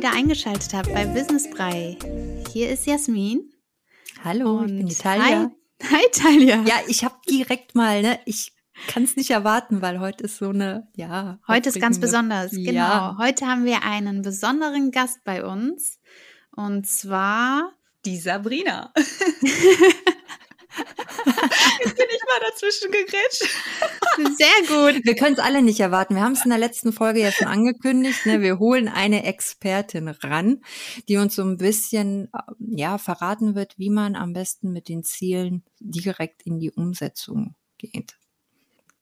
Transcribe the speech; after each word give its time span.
Wieder 0.00 0.14
eingeschaltet 0.14 0.72
habt 0.72 0.90
bei 0.94 1.04
Business 1.04 1.50
Brei. 1.50 1.98
Hier 2.54 2.70
ist 2.70 2.86
Jasmin. 2.86 3.52
Hallo, 4.24 4.60
Und 4.60 4.68
ich 4.70 4.76
bin 4.76 4.86
die 4.86 4.94
Talia. 4.94 5.50
Hi, 5.82 5.88
hi 5.90 6.04
Talia. 6.10 6.62
Ja, 6.62 6.76
ich 6.88 7.04
habe 7.04 7.16
direkt 7.28 7.74
mal, 7.74 8.00
ne, 8.00 8.18
ich 8.24 8.54
kann 8.86 9.02
es 9.02 9.16
nicht 9.16 9.28
erwarten, 9.28 9.82
weil 9.82 10.00
heute 10.00 10.24
ist 10.24 10.38
so 10.38 10.48
eine, 10.48 10.88
ja. 10.96 11.38
Heute 11.46 11.68
ist 11.68 11.78
ganz 11.82 12.00
besonders, 12.00 12.50
genau. 12.52 12.72
Ja. 12.72 13.16
Heute 13.18 13.46
haben 13.46 13.66
wir 13.66 13.82
einen 13.84 14.22
besonderen 14.22 14.90
Gast 14.90 15.22
bei 15.24 15.44
uns. 15.44 16.00
Und 16.56 16.86
zwar 16.86 17.74
die 18.06 18.16
Sabrina. 18.16 18.94
Jetzt 21.84 21.96
bin 21.96 22.06
ich 22.08 22.22
mal 22.26 22.40
dazwischen 22.50 22.90
gegrätscht. 22.90 23.42
Sehr 24.38 24.92
gut. 24.92 25.04
Wir 25.04 25.14
können 25.14 25.34
es 25.34 25.38
alle 25.38 25.62
nicht 25.62 25.80
erwarten. 25.80 26.14
Wir 26.14 26.22
haben 26.22 26.32
es 26.32 26.44
in 26.44 26.50
der 26.50 26.58
letzten 26.58 26.92
Folge 26.92 27.20
ja 27.20 27.32
schon 27.32 27.48
angekündigt. 27.48 28.26
Ne? 28.26 28.40
Wir 28.40 28.58
holen 28.58 28.88
eine 28.88 29.24
Expertin 29.24 30.08
ran, 30.08 30.60
die 31.08 31.16
uns 31.16 31.34
so 31.34 31.42
ein 31.42 31.56
bisschen 31.56 32.28
ja 32.58 32.98
verraten 32.98 33.54
wird, 33.54 33.78
wie 33.78 33.90
man 33.90 34.16
am 34.16 34.32
besten 34.32 34.72
mit 34.72 34.88
den 34.88 35.02
Zielen 35.02 35.64
direkt 35.78 36.42
in 36.44 36.58
die 36.58 36.70
Umsetzung 36.70 37.54
geht. 37.78 38.16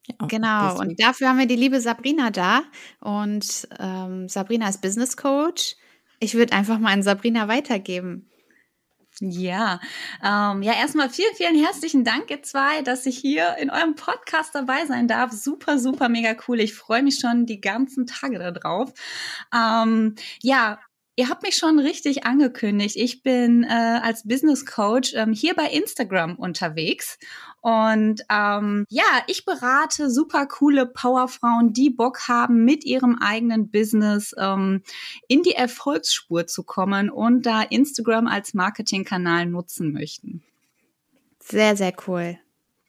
Ja, 0.07 0.27
genau, 0.27 0.71
deswegen. 0.71 0.91
und 0.91 1.01
dafür 1.01 1.29
haben 1.29 1.39
wir 1.39 1.47
die 1.47 1.57
liebe 1.57 1.81
Sabrina 1.81 2.31
da. 2.31 2.63
Und 3.01 3.69
ähm, 3.79 4.29
Sabrina 4.29 4.69
ist 4.69 4.81
Business 4.81 5.17
Coach. 5.17 5.77
Ich 6.21 6.35
würde 6.35 6.55
einfach 6.55 6.79
mal 6.79 6.93
an 6.93 7.03
Sabrina 7.03 7.49
weitergeben. 7.49 8.29
Ja, 9.21 9.81
ähm, 10.23 10.63
ja, 10.63 10.75
erstmal 10.75 11.11
vielen, 11.11 11.35
vielen 11.35 11.57
herzlichen 11.61 12.05
Dank, 12.05 12.31
ihr 12.31 12.43
zwei, 12.45 12.83
dass 12.83 13.05
ich 13.05 13.19
hier 13.19 13.57
in 13.59 13.69
eurem 13.69 13.97
Podcast 13.97 14.55
dabei 14.55 14.87
sein 14.87 15.09
darf. 15.09 15.33
Super, 15.33 15.81
super, 15.81 16.09
mega 16.09 16.37
cool. 16.47 16.61
Ich 16.61 16.75
freue 16.75 17.03
mich 17.03 17.19
schon 17.19 17.45
die 17.45 17.61
ganzen 17.61 18.07
Tage 18.07 18.39
darauf. 18.39 18.93
Ähm, 19.53 20.15
ja, 20.41 20.79
Ihr 21.19 21.29
habt 21.29 21.43
mich 21.43 21.57
schon 21.57 21.81
richtig 21.81 22.27
angekündigt. 22.27 22.95
Ich 22.95 23.25
bin 23.25 23.65
äh, 23.65 23.99
als 24.05 24.23
Business 24.23 24.65
Coach 24.65 25.15
ähm, 25.17 25.33
hier 25.33 25.57
bei 25.57 25.65
Instagram 25.65 26.37
unterwegs. 26.37 27.19
Und 27.61 28.23
ähm, 28.31 28.85
ja, 28.89 29.03
ich 29.27 29.45
berate 29.45 30.11
super 30.11 30.47
coole 30.47 30.87
Powerfrauen, 30.87 31.73
die 31.73 31.91
Bock 31.91 32.29
haben, 32.29 32.65
mit 32.65 32.85
ihrem 32.85 33.19
eigenen 33.21 33.69
Business 33.69 34.33
ähm, 34.39 34.85
in 35.27 35.43
die 35.43 35.57
Erfolgsspur 35.57 36.47
zu 36.47 36.63
kommen 36.63 37.11
und 37.11 37.47
da 37.47 37.63
Instagram 37.63 38.29
als 38.29 38.55
Marketingkanal 38.55 39.47
nutzen 39.47 39.93
möchten. 39.93 40.45
Sehr, 41.41 41.77
sehr 41.77 41.95
cool. 42.07 42.39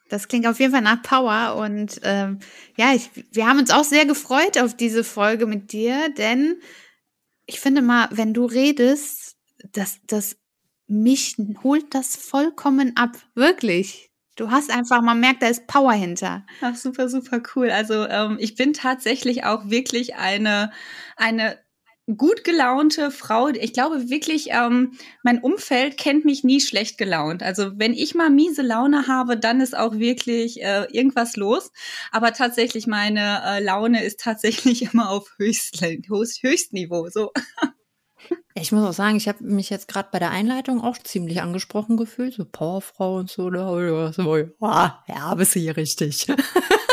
Das 0.08 0.28
klingt 0.28 0.46
auf 0.46 0.60
jeden 0.60 0.72
Fall 0.72 0.84
nach 0.84 1.02
Power 1.02 1.56
und 1.56 2.00
ähm, 2.04 2.38
ja, 2.78 2.94
ich, 2.94 3.10
wir 3.32 3.48
haben 3.48 3.58
uns 3.58 3.72
auch 3.72 3.84
sehr 3.84 4.06
gefreut 4.06 4.60
auf 4.60 4.78
diese 4.78 5.04
Folge 5.04 5.48
mit 5.48 5.72
dir, 5.72 6.14
denn 6.16 6.62
ich 7.50 7.60
finde 7.60 7.82
mal, 7.82 8.08
wenn 8.12 8.34
du 8.34 8.46
redest, 8.46 9.36
das, 9.72 10.00
das, 10.06 10.38
mich 10.88 11.36
holt 11.64 11.94
das 11.96 12.16
vollkommen 12.16 12.96
ab. 12.96 13.18
Wirklich. 13.34 14.12
Du 14.36 14.52
hast 14.52 14.72
einfach, 14.72 15.02
man 15.02 15.20
merkt, 15.20 15.42
da 15.42 15.48
ist 15.48 15.66
Power 15.66 15.94
hinter. 15.94 16.46
Ach, 16.62 16.76
super, 16.76 17.10
super 17.10 17.42
cool. 17.56 17.72
Also 17.72 18.08
ähm, 18.08 18.38
ich 18.40 18.56
bin 18.56 18.74
tatsächlich 18.74 19.44
auch 19.46 19.70
wirklich 19.70 20.16
eine, 20.16 20.72
eine 21.18 21.58
gut 22.18 22.44
gelaunte 22.44 23.12
Frau. 23.12 23.50
Ich 23.50 23.74
glaube 23.74 24.10
wirklich, 24.10 24.50
ähm, 24.52 24.94
mein 25.24 25.40
Umfeld 25.40 25.98
kennt 25.98 26.26
mich 26.26 26.44
nie 26.44 26.62
schlecht 26.62 26.98
gelaunt. 26.98 27.44
Also 27.44 27.72
wenn 27.76 27.94
ich 27.94 28.16
mal 28.16 28.30
miese 28.30 28.62
Laune 28.62 29.08
habe, 29.08 29.38
dann 29.38 29.62
ist 29.62 29.78
auch 29.78 29.96
wirklich 29.96 30.62
äh, 30.62 30.86
irgendwas 30.92 31.36
los. 31.36 31.72
Aber 32.12 32.34
tatsächlich, 32.34 32.88
meine 32.88 33.42
äh, 33.46 33.64
Laune 33.64 34.04
ist 34.04 34.20
tatsächlich 34.20 34.82
immer 34.94 35.10
auf 35.10 35.36
Höchst, 35.38 35.82
Höchstniveau. 35.82 37.10
So. 37.10 37.32
Ich 38.56 38.72
muss 38.72 38.84
auch 38.84 38.94
sagen, 38.94 39.16
ich 39.16 39.28
habe 39.28 39.44
mich 39.44 39.70
jetzt 39.70 39.88
gerade 39.88 40.10
bei 40.12 40.20
der 40.20 40.32
Einleitung 40.32 40.82
auch 40.82 40.98
ziemlich 40.98 41.42
angesprochen 41.42 41.96
gefühlt, 41.96 42.34
so 42.34 42.46
Powerfrau 42.46 43.16
und 43.16 43.30
so. 43.30 43.50
Da, 43.50 44.12
so 44.12 44.38
ja, 45.08 45.36
bist 45.36 45.56
du 45.56 45.60
hier 45.60 45.78
richtig. 45.78 46.28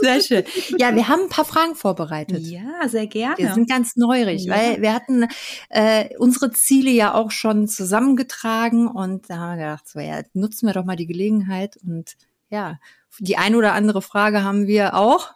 Sehr 0.00 0.20
schön. 0.20 0.44
Ja, 0.78 0.94
wir 0.94 1.08
haben 1.08 1.22
ein 1.22 1.28
paar 1.28 1.44
Fragen 1.44 1.74
vorbereitet. 1.74 2.40
Ja, 2.40 2.88
sehr 2.88 3.06
gerne. 3.06 3.38
Wir 3.38 3.54
sind 3.54 3.68
ganz 3.68 3.96
neurig, 3.96 4.44
ja. 4.44 4.54
weil 4.54 4.82
wir 4.82 4.94
hatten 4.94 5.26
äh, 5.68 6.16
unsere 6.18 6.50
Ziele 6.50 6.90
ja 6.90 7.14
auch 7.14 7.30
schon 7.30 7.68
zusammengetragen 7.68 8.88
und 8.88 9.28
da 9.30 9.36
haben 9.36 9.58
wir 9.58 9.64
gedacht, 9.64 9.88
so 9.88 10.00
ja, 10.00 10.22
nutzen 10.34 10.66
wir 10.66 10.74
doch 10.74 10.84
mal 10.84 10.96
die 10.96 11.06
Gelegenheit 11.06 11.76
und 11.84 12.16
ja, 12.50 12.78
die 13.18 13.36
ein 13.36 13.54
oder 13.54 13.72
andere 13.74 14.02
Frage 14.02 14.42
haben 14.42 14.66
wir 14.66 14.94
auch, 14.94 15.30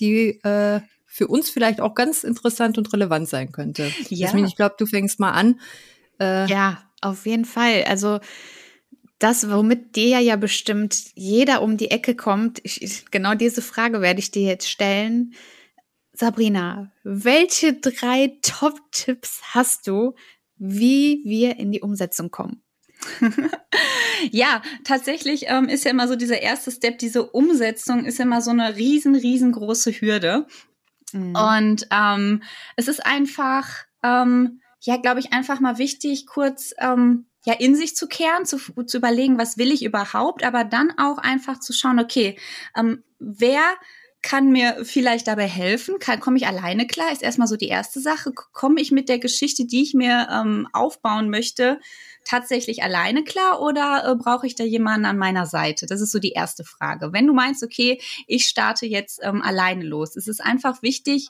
die 0.00 0.40
äh, 0.42 0.80
für 1.06 1.26
uns 1.26 1.50
vielleicht 1.50 1.80
auch 1.80 1.94
ganz 1.94 2.24
interessant 2.24 2.78
und 2.78 2.92
relevant 2.92 3.28
sein 3.28 3.52
könnte. 3.52 3.90
Ja. 4.08 4.26
Jasmin, 4.26 4.46
ich 4.46 4.56
glaube, 4.56 4.76
du 4.78 4.86
fängst 4.86 5.18
mal 5.20 5.32
an. 5.32 5.60
Äh, 6.20 6.46
ja, 6.46 6.82
auf 7.00 7.26
jeden 7.26 7.44
Fall. 7.44 7.84
Also 7.88 8.20
das, 9.18 9.50
womit 9.50 9.96
dir 9.96 10.20
ja 10.20 10.36
bestimmt 10.36 11.12
jeder 11.14 11.62
um 11.62 11.76
die 11.76 11.90
Ecke 11.90 12.14
kommt, 12.14 12.60
ich, 12.62 13.06
genau 13.10 13.34
diese 13.34 13.62
Frage 13.62 14.00
werde 14.00 14.20
ich 14.20 14.30
dir 14.30 14.42
jetzt 14.42 14.68
stellen. 14.68 15.34
Sabrina, 16.12 16.92
welche 17.04 17.74
drei 17.74 18.38
Top-Tipps 18.42 19.40
hast 19.54 19.86
du, 19.86 20.14
wie 20.56 21.22
wir 21.24 21.56
in 21.58 21.72
die 21.72 21.80
Umsetzung 21.80 22.30
kommen? 22.30 22.62
ja, 24.30 24.62
tatsächlich 24.84 25.44
ähm, 25.46 25.68
ist 25.68 25.84
ja 25.84 25.90
immer 25.90 26.08
so 26.08 26.16
dieser 26.16 26.42
erste 26.42 26.70
Step, 26.70 26.98
diese 26.98 27.24
Umsetzung 27.30 28.04
ist 28.04 28.18
ja 28.18 28.24
immer 28.24 28.42
so 28.42 28.50
eine 28.50 28.76
riesen, 28.76 29.14
riesengroße 29.14 29.92
Hürde. 29.92 30.46
Mhm. 31.12 31.36
Und 31.36 31.88
ähm, 31.90 32.42
es 32.76 32.88
ist 32.88 33.04
einfach, 33.04 33.68
ähm, 34.02 34.60
ja, 34.80 34.96
glaube 34.96 35.20
ich, 35.20 35.32
einfach 35.32 35.60
mal 35.60 35.78
wichtig, 35.78 36.26
kurz 36.26 36.74
ähm, 36.78 37.26
ja 37.48 37.54
in 37.54 37.74
sich 37.74 37.96
zu 37.96 38.08
kehren, 38.08 38.44
zu, 38.44 38.58
zu 38.58 38.98
überlegen, 38.98 39.38
was 39.38 39.56
will 39.56 39.72
ich 39.72 39.82
überhaupt, 39.82 40.44
aber 40.44 40.64
dann 40.64 40.92
auch 40.98 41.16
einfach 41.16 41.58
zu 41.58 41.72
schauen, 41.72 41.98
okay, 41.98 42.38
ähm, 42.76 43.02
wer 43.18 43.62
kann 44.20 44.50
mir 44.50 44.84
vielleicht 44.84 45.28
dabei 45.28 45.46
helfen? 45.46 45.94
komme 46.20 46.36
ich 46.36 46.46
alleine 46.46 46.86
klar? 46.86 47.10
Ist 47.10 47.22
erstmal 47.22 47.48
so 47.48 47.56
die 47.56 47.68
erste 47.68 48.00
Sache. 48.00 48.32
Komme 48.34 48.82
ich 48.82 48.90
mit 48.90 49.08
der 49.08 49.18
Geschichte, 49.18 49.64
die 49.64 49.82
ich 49.82 49.94
mir 49.94 50.28
ähm, 50.30 50.68
aufbauen 50.74 51.30
möchte, 51.30 51.80
tatsächlich 52.28 52.82
alleine 52.82 53.24
klar 53.24 53.60
oder 53.62 54.04
äh, 54.06 54.14
brauche 54.14 54.46
ich 54.46 54.54
da 54.54 54.62
jemanden 54.62 55.06
an 55.06 55.16
meiner 55.16 55.46
Seite? 55.46 55.86
Das 55.86 56.00
ist 56.00 56.12
so 56.12 56.18
die 56.18 56.32
erste 56.32 56.62
Frage. 56.62 57.12
Wenn 57.12 57.26
du 57.26 57.32
meinst, 57.32 57.62
okay, 57.62 58.00
ich 58.26 58.46
starte 58.46 58.86
jetzt 58.86 59.20
ähm, 59.22 59.40
alleine 59.40 59.84
los, 59.84 60.14
es 60.14 60.28
ist 60.28 60.44
einfach 60.44 60.82
wichtig, 60.82 61.28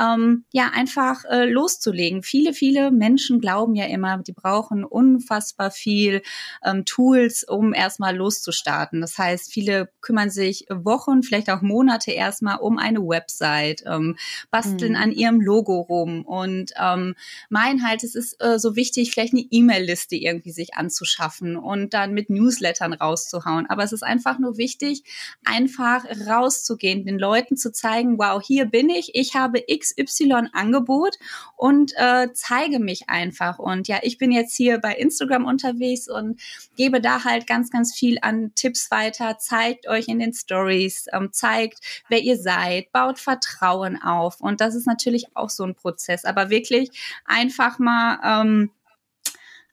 ähm, 0.00 0.44
ja, 0.52 0.70
einfach 0.74 1.24
äh, 1.26 1.44
loszulegen. 1.44 2.22
Viele, 2.22 2.54
viele 2.54 2.90
Menschen 2.90 3.40
glauben 3.40 3.74
ja 3.74 3.84
immer, 3.86 4.18
die 4.18 4.32
brauchen 4.32 4.84
unfassbar 4.84 5.70
viel 5.70 6.22
ähm, 6.64 6.84
Tools, 6.86 7.44
um 7.44 7.74
erstmal 7.74 8.16
loszustarten. 8.16 9.02
Das 9.02 9.18
heißt, 9.18 9.52
viele 9.52 9.90
kümmern 10.00 10.30
sich 10.30 10.64
Wochen, 10.70 11.22
vielleicht 11.22 11.50
auch 11.50 11.60
Monate 11.60 12.12
erstmal 12.12 12.58
um 12.58 12.78
eine 12.78 13.00
Website, 13.00 13.84
ähm, 13.86 14.16
basteln 14.50 14.92
mhm. 14.92 14.98
an 14.98 15.12
ihrem 15.12 15.40
Logo 15.42 15.80
rum 15.80 16.24
und 16.24 16.72
ähm, 16.80 17.14
meinen 17.50 17.86
halt, 17.86 18.02
es 18.02 18.14
ist 18.14 18.42
äh, 18.42 18.58
so 18.58 18.76
wichtig, 18.76 19.10
vielleicht 19.12 19.34
eine 19.34 19.44
E-Mail-Liste 19.50 20.16
irgendwie 20.16 20.37
irgendwie 20.38 20.52
sich 20.52 20.74
anzuschaffen 20.74 21.56
und 21.56 21.94
dann 21.94 22.14
mit 22.14 22.30
Newslettern 22.30 22.92
rauszuhauen. 22.92 23.66
Aber 23.68 23.82
es 23.82 23.92
ist 23.92 24.02
einfach 24.02 24.38
nur 24.38 24.56
wichtig, 24.56 25.02
einfach 25.44 26.04
rauszugehen, 26.26 27.04
den 27.04 27.18
Leuten 27.18 27.56
zu 27.56 27.72
zeigen, 27.72 28.18
wow, 28.18 28.40
hier 28.42 28.66
bin 28.66 28.88
ich, 28.88 29.14
ich 29.14 29.34
habe 29.34 29.62
XY 29.62 30.48
Angebot 30.52 31.16
und 31.56 31.92
äh, 31.96 32.28
zeige 32.32 32.78
mich 32.78 33.08
einfach. 33.08 33.58
Und 33.58 33.88
ja, 33.88 33.98
ich 34.02 34.18
bin 34.18 34.32
jetzt 34.32 34.56
hier 34.56 34.78
bei 34.78 34.94
Instagram 34.94 35.44
unterwegs 35.44 36.08
und 36.08 36.40
gebe 36.76 37.00
da 37.00 37.24
halt 37.24 37.46
ganz, 37.46 37.70
ganz 37.70 37.94
viel 37.94 38.18
an 38.22 38.52
Tipps 38.54 38.90
weiter, 38.90 39.38
zeigt 39.38 39.88
euch 39.88 40.08
in 40.08 40.20
den 40.20 40.32
Stories, 40.32 41.06
ähm, 41.12 41.30
zeigt, 41.32 41.80
wer 42.08 42.20
ihr 42.20 42.36
seid, 42.36 42.92
baut 42.92 43.18
Vertrauen 43.18 44.00
auf. 44.00 44.40
Und 44.40 44.60
das 44.60 44.74
ist 44.74 44.86
natürlich 44.86 45.26
auch 45.34 45.50
so 45.50 45.64
ein 45.64 45.74
Prozess. 45.74 46.24
Aber 46.24 46.50
wirklich 46.50 46.90
einfach 47.24 47.78
mal 47.78 48.18
ähm, 48.42 48.70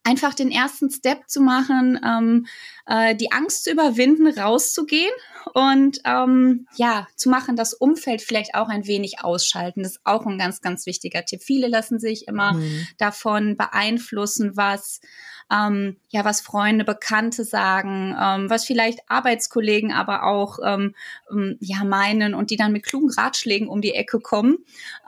einfach 0.06 0.34
den 0.34 0.52
ersten 0.52 0.90
Step 0.90 1.28
zu 1.28 1.42
machen, 1.42 2.00
ähm, 2.06 2.46
äh, 2.86 3.16
die 3.16 3.32
Angst 3.32 3.66
zu 3.66 3.72
überwinden, 3.72 4.28
rauszugehen 4.28 5.12
und 5.54 6.00
ähm, 6.06 6.68
ja, 6.76 7.08
zu 7.16 7.30
machen, 7.30 7.56
das 7.56 7.74
Umfeld 7.74 8.22
vielleicht 8.22 8.56
auch 8.56 8.70
ein 8.70 8.88
wenig 8.88 9.24
ausschalten. 9.24 9.84
Das 9.84 9.94
ist 9.94 10.02
auch 10.06 10.26
ein 10.26 10.38
ganz, 10.38 10.62
ganz 10.62 10.86
wichtiger 10.86 11.26
Tipp. 11.26 11.42
Viele 11.44 11.68
lassen 11.68 12.00
sich 12.00 12.28
immer 12.28 12.54
mhm. 12.54 12.88
davon 12.98 13.58
beeinflussen, 13.58 14.56
was 14.56 15.02
ähm, 15.52 15.98
ja, 16.10 16.26
was 16.26 16.42
Freunde, 16.42 16.86
Bekannte 16.86 17.44
sagen, 17.44 18.16
ähm, 18.20 18.50
was 18.50 18.66
vielleicht 18.66 19.00
Arbeitskollegen 19.08 19.92
aber 19.92 20.24
auch 20.24 20.60
ähm, 20.66 20.96
ähm, 21.32 21.58
ja 21.60 21.84
meinen 21.84 22.34
und 22.34 22.50
die 22.50 22.58
dann 22.58 22.72
mit 22.72 22.84
klugen 22.84 23.12
Ratschlägen 23.12 23.68
um 23.68 23.82
die 23.82 23.94
Ecke 23.94 24.20
kommen, 24.20 24.58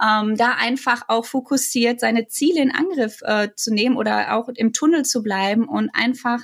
ähm, 0.01 0.37
da 0.37 0.51
einfach 0.51 1.03
auch 1.07 1.25
fokussiert 1.25 1.99
seine 1.99 2.27
Ziele 2.27 2.61
in 2.61 2.71
Angriff 2.71 3.21
äh, 3.23 3.49
zu 3.55 3.73
nehmen 3.73 3.97
oder 3.97 4.35
auch 4.35 4.49
im 4.49 4.73
Tunnel 4.73 5.05
zu 5.05 5.23
bleiben 5.23 5.67
und 5.67 5.89
einfach 5.93 6.41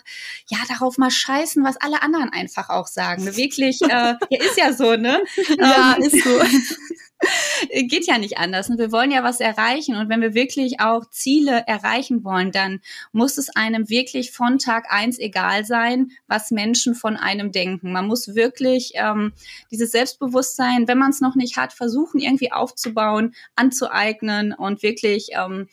ja 0.48 0.58
darauf 0.68 0.98
mal 0.98 1.12
scheißen, 1.12 1.64
was 1.64 1.78
alle 1.78 2.02
anderen 2.02 2.30
einfach 2.30 2.70
auch 2.70 2.88
sagen. 2.88 3.26
Wirklich, 3.36 3.82
äh, 3.82 3.88
ja, 4.30 4.40
ist 4.44 4.58
ja 4.58 4.74
so, 4.74 4.96
ne? 4.96 5.22
ja, 5.60 5.96
ähm, 5.98 6.04
ist 6.04 6.24
so. 6.24 6.30
geht 7.88 8.08
ja 8.08 8.18
nicht 8.18 8.38
anders. 8.38 8.70
Und 8.70 8.78
wir 8.78 8.92
wollen 8.92 9.12
ja 9.12 9.24
was 9.24 9.40
erreichen. 9.40 9.96
Und 9.96 10.10
wenn 10.10 10.22
wir 10.22 10.34
wirklich 10.34 10.80
auch 10.80 11.10
Ziele 11.10 11.64
erreichen 11.68 12.24
wollen, 12.24 12.52
dann 12.52 12.82
muss 13.12 13.38
es 13.38 13.50
einem 13.56 13.90
wirklich 13.90 14.32
von 14.32 14.60
Tag 14.60 14.86
eins 14.90 15.20
egal 15.20 15.66
sein, 15.66 16.12
was 16.28 16.52
Menschen 16.52 16.96
von 16.96 17.18
einem 17.18 17.52
denken. 17.52 17.92
Man 17.92 18.08
muss 18.08 18.36
wirklich 18.36 18.94
ähm, 18.96 19.34
dieses 19.72 19.92
Selbstbewusstsein, 19.92 20.88
wenn 20.88 20.98
man 20.98 21.12
es 21.12 21.22
noch 21.22 21.36
nicht 21.36 21.58
hat, 21.58 21.74
versuchen 21.74 22.20
irgendwie 22.20 22.52
aufzubauen, 22.52 23.34
anzueignen 23.56 24.54
und 24.54 24.84
wirklich, 24.84 25.30
ähm, 25.34 25.68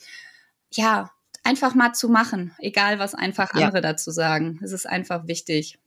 ja, 0.73 1.11
einfach 1.43 1.75
mal 1.75 1.95
zu 1.95 2.09
machen, 2.09 2.55
egal 2.59 2.99
was 2.99 3.15
einfach 3.15 3.53
andere 3.55 3.77
ja. 3.77 3.81
dazu 3.81 4.11
sagen. 4.11 4.61
Es 4.63 4.73
ist 4.73 4.87
einfach 4.87 5.27
wichtig. 5.27 5.79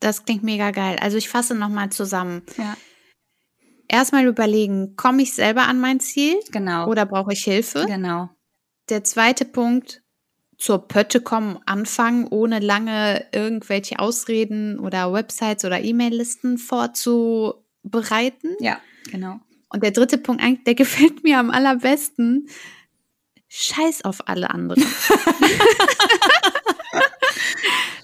Das 0.00 0.24
klingt 0.24 0.42
mega 0.42 0.72
geil. 0.72 0.96
Also 1.00 1.16
ich 1.16 1.28
fasse 1.28 1.54
nochmal 1.54 1.90
zusammen. 1.90 2.42
Ja 2.56 2.76
erstmal 3.88 4.26
überlegen, 4.26 4.96
komme 4.96 5.22
ich 5.22 5.34
selber 5.34 5.62
an 5.62 5.80
mein 5.80 6.00
Ziel? 6.00 6.38
Genau. 6.52 6.88
Oder 6.88 7.06
brauche 7.06 7.32
ich 7.32 7.44
Hilfe? 7.44 7.86
Genau. 7.86 8.28
Der 8.88 9.04
zweite 9.04 9.44
Punkt, 9.44 10.02
zur 10.58 10.88
Pötte 10.88 11.20
kommen, 11.20 11.58
anfangen, 11.66 12.26
ohne 12.28 12.58
lange 12.58 13.24
irgendwelche 13.32 14.00
Ausreden 14.00 14.78
oder 14.80 15.12
Websites 15.12 15.64
oder 15.64 15.80
E-Mail-Listen 15.80 16.58
vorzubereiten. 16.58 18.56
Ja, 18.58 18.80
genau. 19.10 19.38
Und 19.70 19.82
der 19.84 19.92
dritte 19.92 20.18
Punkt, 20.18 20.42
der 20.66 20.74
gefällt 20.74 21.22
mir 21.22 21.38
am 21.38 21.50
allerbesten. 21.50 22.48
Scheiß 23.50 24.04
auf 24.04 24.28
alle 24.28 24.50
anderen. 24.50 24.84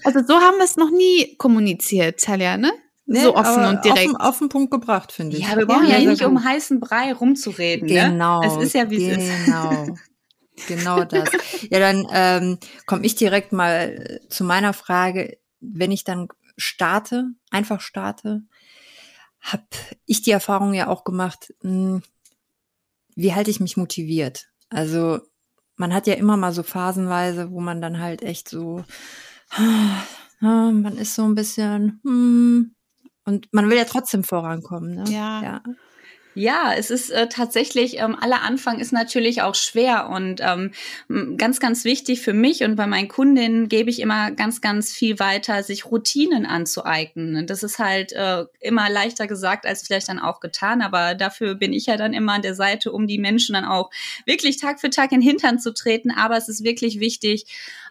also 0.03 0.21
so 0.25 0.33
haben 0.39 0.57
wir 0.57 0.63
es 0.63 0.75
noch 0.75 0.89
nie 0.89 1.35
kommuniziert, 1.37 2.19
Talia, 2.19 2.57
ne? 2.57 2.71
Nee, 3.07 3.21
so 3.21 3.35
offen 3.35 3.63
und 3.65 3.85
direkt. 3.85 4.07
Offen, 4.07 4.17
auf 4.17 4.39
den 4.39 4.49
Punkt 4.49 4.71
gebracht, 4.71 5.11
finde 5.11 5.37
ich. 5.37 5.43
Ja, 5.47 5.55
wir 5.55 5.67
brauchen 5.67 5.87
ja, 5.87 5.97
ja 5.97 6.09
nicht 6.09 6.23
um 6.23 6.43
heißen 6.43 6.79
Brei 6.79 7.13
rumzureden. 7.13 7.87
Ne? 7.87 7.93
Genau. 7.93 8.41
Ne? 8.41 8.47
Es 8.47 8.63
ist 8.63 8.73
ja, 8.73 8.89
wie 8.89 8.97
genau. 8.97 9.11
es 9.11 9.23
ist. 9.23 9.45
Genau. 9.45 9.97
Genau 10.67 11.03
das. 11.05 11.29
Ja, 11.69 11.79
dann 11.79 12.07
ähm, 12.11 12.57
komme 12.85 13.05
ich 13.05 13.15
direkt 13.15 13.51
mal 13.51 14.21
zu 14.29 14.43
meiner 14.43 14.73
Frage. 14.73 15.37
Wenn 15.59 15.91
ich 15.91 16.03
dann 16.03 16.29
starte, 16.57 17.29
einfach 17.51 17.81
starte, 17.81 18.43
habe 19.39 19.63
ich 20.05 20.21
die 20.21 20.31
Erfahrung 20.31 20.73
ja 20.73 20.87
auch 20.87 21.03
gemacht, 21.03 21.53
mh, 21.61 21.71
hm, 21.71 22.03
wie 23.15 23.33
halte 23.33 23.51
ich 23.51 23.59
mich 23.59 23.77
motiviert? 23.77 24.47
Also 24.69 25.19
man 25.77 25.93
hat 25.93 26.07
ja 26.07 26.15
immer 26.15 26.37
mal 26.37 26.53
so 26.53 26.63
phasenweise, 26.63 27.51
wo 27.51 27.59
man 27.59 27.81
dann 27.81 27.99
halt 27.99 28.23
echt 28.23 28.49
so, 28.49 28.83
man 30.41 30.97
ist 30.97 31.15
so 31.15 31.23
ein 31.23 31.35
bisschen, 31.35 32.01
hm, 32.03 32.74
und 33.25 33.47
man 33.51 33.69
will 33.69 33.77
ja 33.77 33.85
trotzdem 33.85 34.23
vorankommen. 34.23 34.95
Ne? 34.95 35.03
Ja. 35.09 35.41
ja. 35.43 35.61
Ja, 36.37 36.73
es 36.77 36.91
ist 36.91 37.11
äh, 37.11 37.29
tatsächlich, 37.29 37.97
ähm, 37.99 38.17
aller 38.19 38.41
Anfang 38.41 38.79
ist 38.81 38.91
natürlich 38.91 39.41
auch 39.41 39.55
schwer 39.55 40.09
und 40.09 40.41
ähm, 40.41 40.71
ganz, 41.37 41.61
ganz 41.61 41.85
wichtig 41.85 42.21
für 42.21 42.33
mich 42.33 42.61
und 42.65 42.75
bei 42.75 42.87
meinen 42.87 43.07
Kundinnen 43.07 43.69
gebe 43.69 43.89
ich 43.89 44.01
immer 44.01 44.31
ganz, 44.31 44.59
ganz 44.59 44.91
viel 44.91 45.17
weiter, 45.19 45.63
sich 45.63 45.85
Routinen 45.85 46.45
anzueignen. 46.45 47.37
Und 47.37 47.49
das 47.49 47.63
ist 47.63 47.79
halt 47.79 48.11
äh, 48.11 48.43
immer 48.59 48.89
leichter 48.89 49.27
gesagt 49.27 49.65
als 49.65 49.83
vielleicht 49.83 50.09
dann 50.09 50.19
auch 50.19 50.41
getan, 50.41 50.81
aber 50.81 51.15
dafür 51.15 51.55
bin 51.55 51.71
ich 51.71 51.85
ja 51.85 51.95
dann 51.95 52.13
immer 52.13 52.33
an 52.33 52.41
der 52.41 52.55
Seite, 52.55 52.91
um 52.91 53.07
die 53.07 53.17
Menschen 53.17 53.53
dann 53.53 53.63
auch 53.63 53.89
wirklich 54.25 54.57
Tag 54.57 54.81
für 54.81 54.89
Tag 54.89 55.13
in 55.13 55.21
den 55.21 55.29
Hintern 55.29 55.57
zu 55.57 55.73
treten. 55.73 56.11
Aber 56.11 56.35
es 56.35 56.49
ist 56.49 56.65
wirklich 56.65 56.99
wichtig, 56.99 57.45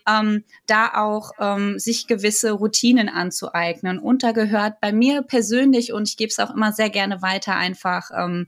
ähm, 0.06 0.44
da 0.66 0.92
auch 0.94 1.32
ähm, 1.38 1.78
sich 1.78 2.06
gewisse 2.06 2.52
Routinen 2.52 3.08
anzueignen. 3.08 3.98
Und 3.98 4.22
da 4.22 4.32
gehört 4.32 4.80
bei 4.80 4.92
mir 4.92 5.22
persönlich, 5.22 5.92
und 5.92 6.08
ich 6.08 6.16
gebe 6.16 6.30
es 6.30 6.38
auch 6.38 6.54
immer 6.54 6.72
sehr 6.72 6.90
gerne 6.90 7.22
weiter, 7.22 7.56
einfach 7.56 8.10
ähm, 8.16 8.46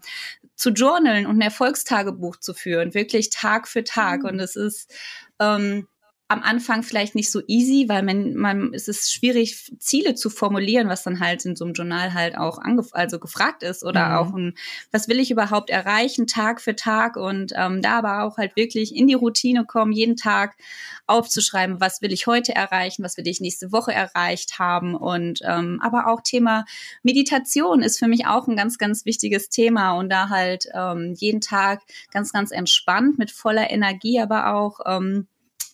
zu 0.55 0.71
journalen 0.71 1.27
und 1.27 1.39
ein 1.39 1.43
Erfolgstagebuch 1.43 2.37
zu 2.37 2.55
führen, 2.55 2.95
wirklich 2.95 3.31
Tag 3.31 3.69
für 3.69 3.85
Tag. 3.85 4.23
Mhm. 4.23 4.29
Und 4.31 4.41
es 4.41 4.57
ist 4.57 4.93
ähm, 5.39 5.87
am 6.29 6.43
Anfang 6.43 6.83
vielleicht 6.83 7.15
nicht 7.15 7.31
so 7.31 7.41
easy, 7.47 7.89
weil 7.89 8.03
man, 8.03 8.35
man 8.35 8.75
es 8.75 8.89
ist 8.89 9.13
schwierig, 9.13 9.73
Ziele 9.79 10.17
zu 10.17 10.29
formulieren, 10.29 10.89
was 10.89 11.05
dann 11.05 11.21
halt 11.21 11.45
in 11.45 11.55
so 11.55 11.65
einem 11.65 11.75
Journal 11.75 12.15
halt 12.15 12.37
auch 12.37 12.59
angef 12.59 12.89
also 12.93 13.21
gefragt 13.21 13.63
ist 13.63 13.85
oder 13.85 14.09
mhm. 14.09 14.15
auch 14.17 14.35
ein, 14.35 14.55
was 14.91 15.07
will 15.07 15.21
ich 15.21 15.31
überhaupt 15.31 15.71
erreichen, 15.71 16.27
Tag 16.27 16.61
für 16.61 16.75
Tag 16.75 17.17
und 17.17 17.53
ähm, 17.55 17.81
da 17.81 17.99
aber 17.99 18.25
auch 18.25 18.39
halt 18.39 18.57
wirklich 18.57 18.95
in 18.97 19.07
die 19.07 19.15
Routine 19.15 19.65
kommen, 19.65 19.93
jeden 19.93 20.17
Tag 20.17 20.57
aufzuschreiben, 21.07 21.81
was 21.81 22.03
will 22.03 22.13
ich 22.13 22.27
heute 22.27 22.57
erreichen, 22.57 23.05
was 23.05 23.17
will 23.17 23.29
ich 23.29 23.41
nächste 23.41 23.71
Woche 23.71 23.93
erreicht 23.93 24.59
haben 24.59 24.97
und 24.97 25.41
ähm, 25.45 25.79
aber 25.81 26.09
auch 26.09 26.23
Thema 26.23 26.65
Meditation 27.05 27.83
ist 27.83 28.01
für 28.01 28.09
mich 28.09 28.27
auch 28.27 28.49
ein 28.49 28.57
ganz, 28.57 28.79
ganz 28.79 29.05
wichtiges 29.05 29.49
Thema 29.49 29.93
und 29.93 30.11
da 30.11 30.29
halt 30.29 30.67
ähm, 30.75 31.15
jeden 31.17 31.41
Tag 31.41 31.83
ganz, 32.11 32.33
ganz 32.33 32.51
entspannt 32.51 33.17
mit 33.17 33.31
voller 33.31 33.71
Energie, 33.71 34.19
aber 34.19 34.53
auch 34.53 34.81
ähm, 34.87 35.29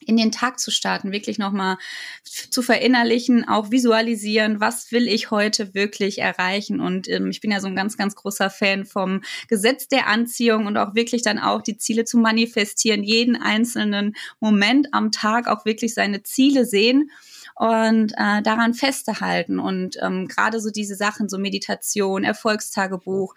in 0.06 0.16
den 0.16 0.32
Tag 0.32 0.58
zu 0.58 0.70
starten, 0.70 1.12
wirklich 1.12 1.38
nochmal 1.38 1.78
zu 2.24 2.62
verinnerlichen, 2.62 3.48
auch 3.48 3.70
visualisieren, 3.70 4.60
was 4.60 4.92
will 4.92 5.08
ich 5.08 5.30
heute 5.30 5.74
wirklich 5.74 6.18
erreichen. 6.18 6.80
Und 6.80 7.08
ähm, 7.08 7.30
ich 7.30 7.40
bin 7.40 7.50
ja 7.50 7.60
so 7.60 7.66
ein 7.66 7.76
ganz, 7.76 7.96
ganz 7.96 8.14
großer 8.14 8.50
Fan 8.50 8.84
vom 8.84 9.22
Gesetz 9.48 9.88
der 9.88 10.06
Anziehung 10.06 10.66
und 10.66 10.76
auch 10.76 10.94
wirklich 10.94 11.22
dann 11.22 11.38
auch 11.38 11.62
die 11.62 11.76
Ziele 11.76 12.04
zu 12.04 12.18
manifestieren, 12.18 13.02
jeden 13.02 13.36
einzelnen 13.36 14.14
Moment 14.40 14.88
am 14.92 15.10
Tag 15.10 15.46
auch 15.48 15.64
wirklich 15.64 15.94
seine 15.94 16.22
Ziele 16.22 16.64
sehen 16.64 17.10
und 17.54 18.12
äh, 18.16 18.42
daran 18.42 18.74
festzuhalten. 18.74 19.58
Und 19.58 19.96
ähm, 20.02 20.28
gerade 20.28 20.60
so 20.60 20.70
diese 20.70 20.94
Sachen, 20.94 21.28
so 21.28 21.38
Meditation, 21.38 22.24
Erfolgstagebuch, 22.24 23.34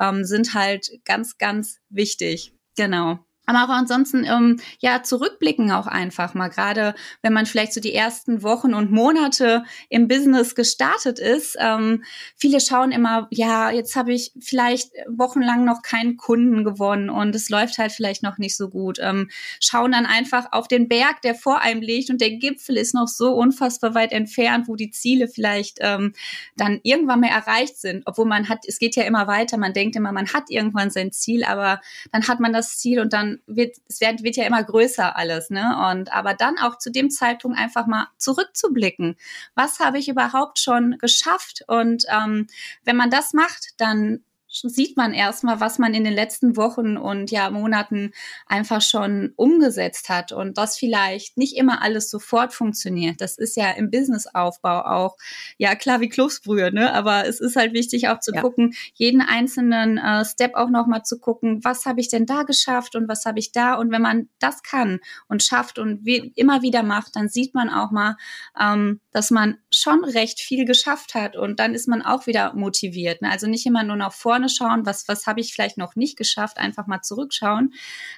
ähm, 0.00 0.24
sind 0.24 0.54
halt 0.54 0.90
ganz, 1.04 1.38
ganz 1.38 1.78
wichtig. 1.90 2.52
Genau. 2.76 3.18
Aber 3.48 3.64
auch 3.64 3.74
ansonsten, 3.74 4.24
ähm, 4.24 4.60
ja, 4.78 5.02
zurückblicken 5.02 5.72
auch 5.72 5.86
einfach 5.86 6.34
mal, 6.34 6.48
gerade 6.48 6.94
wenn 7.22 7.32
man 7.32 7.46
vielleicht 7.46 7.72
so 7.72 7.80
die 7.80 7.94
ersten 7.94 8.42
Wochen 8.42 8.74
und 8.74 8.90
Monate 8.90 9.64
im 9.88 10.06
Business 10.06 10.54
gestartet 10.54 11.18
ist. 11.18 11.56
Ähm, 11.58 12.04
viele 12.36 12.60
schauen 12.60 12.92
immer, 12.92 13.26
ja, 13.30 13.70
jetzt 13.70 13.96
habe 13.96 14.12
ich 14.12 14.32
vielleicht 14.38 14.90
wochenlang 15.08 15.64
noch 15.64 15.80
keinen 15.80 16.18
Kunden 16.18 16.62
gewonnen 16.62 17.08
und 17.08 17.34
es 17.34 17.48
läuft 17.48 17.78
halt 17.78 17.92
vielleicht 17.92 18.22
noch 18.22 18.36
nicht 18.36 18.54
so 18.54 18.68
gut. 18.68 18.98
Ähm, 19.00 19.30
schauen 19.60 19.92
dann 19.92 20.04
einfach 20.04 20.52
auf 20.52 20.68
den 20.68 20.86
Berg, 20.86 21.22
der 21.22 21.34
vor 21.34 21.62
einem 21.62 21.80
liegt 21.80 22.10
und 22.10 22.20
der 22.20 22.32
Gipfel 22.32 22.76
ist 22.76 22.94
noch 22.94 23.08
so 23.08 23.32
unfassbar 23.32 23.94
weit 23.94 24.12
entfernt, 24.12 24.68
wo 24.68 24.76
die 24.76 24.90
Ziele 24.90 25.26
vielleicht 25.26 25.78
ähm, 25.80 26.12
dann 26.56 26.80
irgendwann 26.82 27.20
mal 27.20 27.30
erreicht 27.30 27.78
sind. 27.78 28.02
Obwohl 28.04 28.26
man 28.26 28.50
hat, 28.50 28.66
es 28.66 28.78
geht 28.78 28.94
ja 28.94 29.04
immer 29.04 29.26
weiter, 29.26 29.56
man 29.56 29.72
denkt 29.72 29.96
immer, 29.96 30.12
man 30.12 30.34
hat 30.34 30.50
irgendwann 30.50 30.90
sein 30.90 31.12
Ziel, 31.12 31.44
aber 31.44 31.80
dann 32.12 32.28
hat 32.28 32.40
man 32.40 32.52
das 32.52 32.76
Ziel 32.76 33.00
und 33.00 33.14
dann 33.14 33.37
wird, 33.46 33.76
es 33.88 34.00
wird, 34.00 34.22
wird 34.22 34.36
ja 34.36 34.44
immer 34.44 34.62
größer 34.62 35.16
alles, 35.16 35.50
ne? 35.50 35.90
Und 35.90 36.12
aber 36.12 36.34
dann 36.34 36.58
auch 36.58 36.78
zu 36.78 36.90
dem 36.90 37.10
Zeitpunkt 37.10 37.58
einfach 37.58 37.86
mal 37.86 38.08
zurückzublicken. 38.18 39.16
Was 39.54 39.80
habe 39.80 39.98
ich 39.98 40.08
überhaupt 40.08 40.58
schon 40.58 40.98
geschafft? 40.98 41.64
Und 41.66 42.04
ähm, 42.08 42.46
wenn 42.84 42.96
man 42.96 43.10
das 43.10 43.32
macht, 43.32 43.74
dann 43.78 44.24
sieht 44.50 44.96
man 44.96 45.12
erstmal, 45.12 45.60
was 45.60 45.78
man 45.78 45.94
in 45.94 46.04
den 46.04 46.12
letzten 46.12 46.56
Wochen 46.56 46.96
und 46.96 47.30
ja 47.30 47.50
Monaten 47.50 48.12
einfach 48.46 48.80
schon 48.80 49.32
umgesetzt 49.36 50.08
hat 50.08 50.32
und 50.32 50.56
das 50.58 50.78
vielleicht 50.78 51.36
nicht 51.36 51.56
immer 51.56 51.82
alles 51.82 52.10
sofort 52.10 52.52
funktioniert. 52.52 53.20
Das 53.20 53.36
ist 53.36 53.56
ja 53.56 53.70
im 53.70 53.90
Businessaufbau 53.90 54.80
auch 54.82 55.16
ja 55.58 55.74
klar 55.74 56.00
wie 56.00 56.08
Kloßbrühe, 56.08 56.72
ne? 56.72 56.92
Aber 56.92 57.26
es 57.26 57.40
ist 57.40 57.56
halt 57.56 57.74
wichtig 57.74 58.08
auch 58.08 58.20
zu 58.20 58.32
ja. 58.32 58.40
gucken, 58.40 58.74
jeden 58.94 59.20
einzelnen 59.20 59.98
äh, 59.98 60.24
Step 60.24 60.54
auch 60.54 60.70
noch 60.70 60.86
mal 60.86 61.02
zu 61.02 61.18
gucken, 61.18 61.62
was 61.62 61.84
habe 61.86 62.00
ich 62.00 62.08
denn 62.08 62.26
da 62.26 62.42
geschafft 62.42 62.96
und 62.96 63.08
was 63.08 63.24
habe 63.24 63.38
ich 63.38 63.52
da 63.52 63.74
und 63.74 63.90
wenn 63.90 64.02
man 64.02 64.28
das 64.38 64.62
kann 64.62 65.00
und 65.28 65.42
schafft 65.42 65.78
und 65.78 66.04
wie, 66.04 66.32
immer 66.36 66.62
wieder 66.62 66.82
macht, 66.82 67.16
dann 67.16 67.28
sieht 67.28 67.54
man 67.54 67.70
auch 67.70 67.90
mal, 67.90 68.16
ähm, 68.58 69.00
dass 69.12 69.30
man 69.30 69.58
schon 69.70 70.02
recht 70.04 70.40
viel 70.40 70.64
geschafft 70.64 71.14
hat 71.14 71.36
und 71.36 71.60
dann 71.60 71.74
ist 71.74 71.88
man 71.88 72.00
auch 72.00 72.26
wieder 72.26 72.54
motiviert. 72.54 73.20
Ne? 73.20 73.30
Also 73.30 73.46
nicht 73.46 73.66
immer 73.66 73.84
nur 73.84 73.96
nach 73.96 74.14
vorne 74.14 74.48
schauen, 74.48 74.86
was, 74.86 75.08
was 75.08 75.26
habe 75.26 75.40
ich 75.40 75.52
vielleicht 75.52 75.76
noch 75.76 75.94
nicht 75.94 76.16
geschafft, 76.16 76.56
einfach 76.58 76.86
mal 76.86 77.02
zurückschauen, 77.02 77.74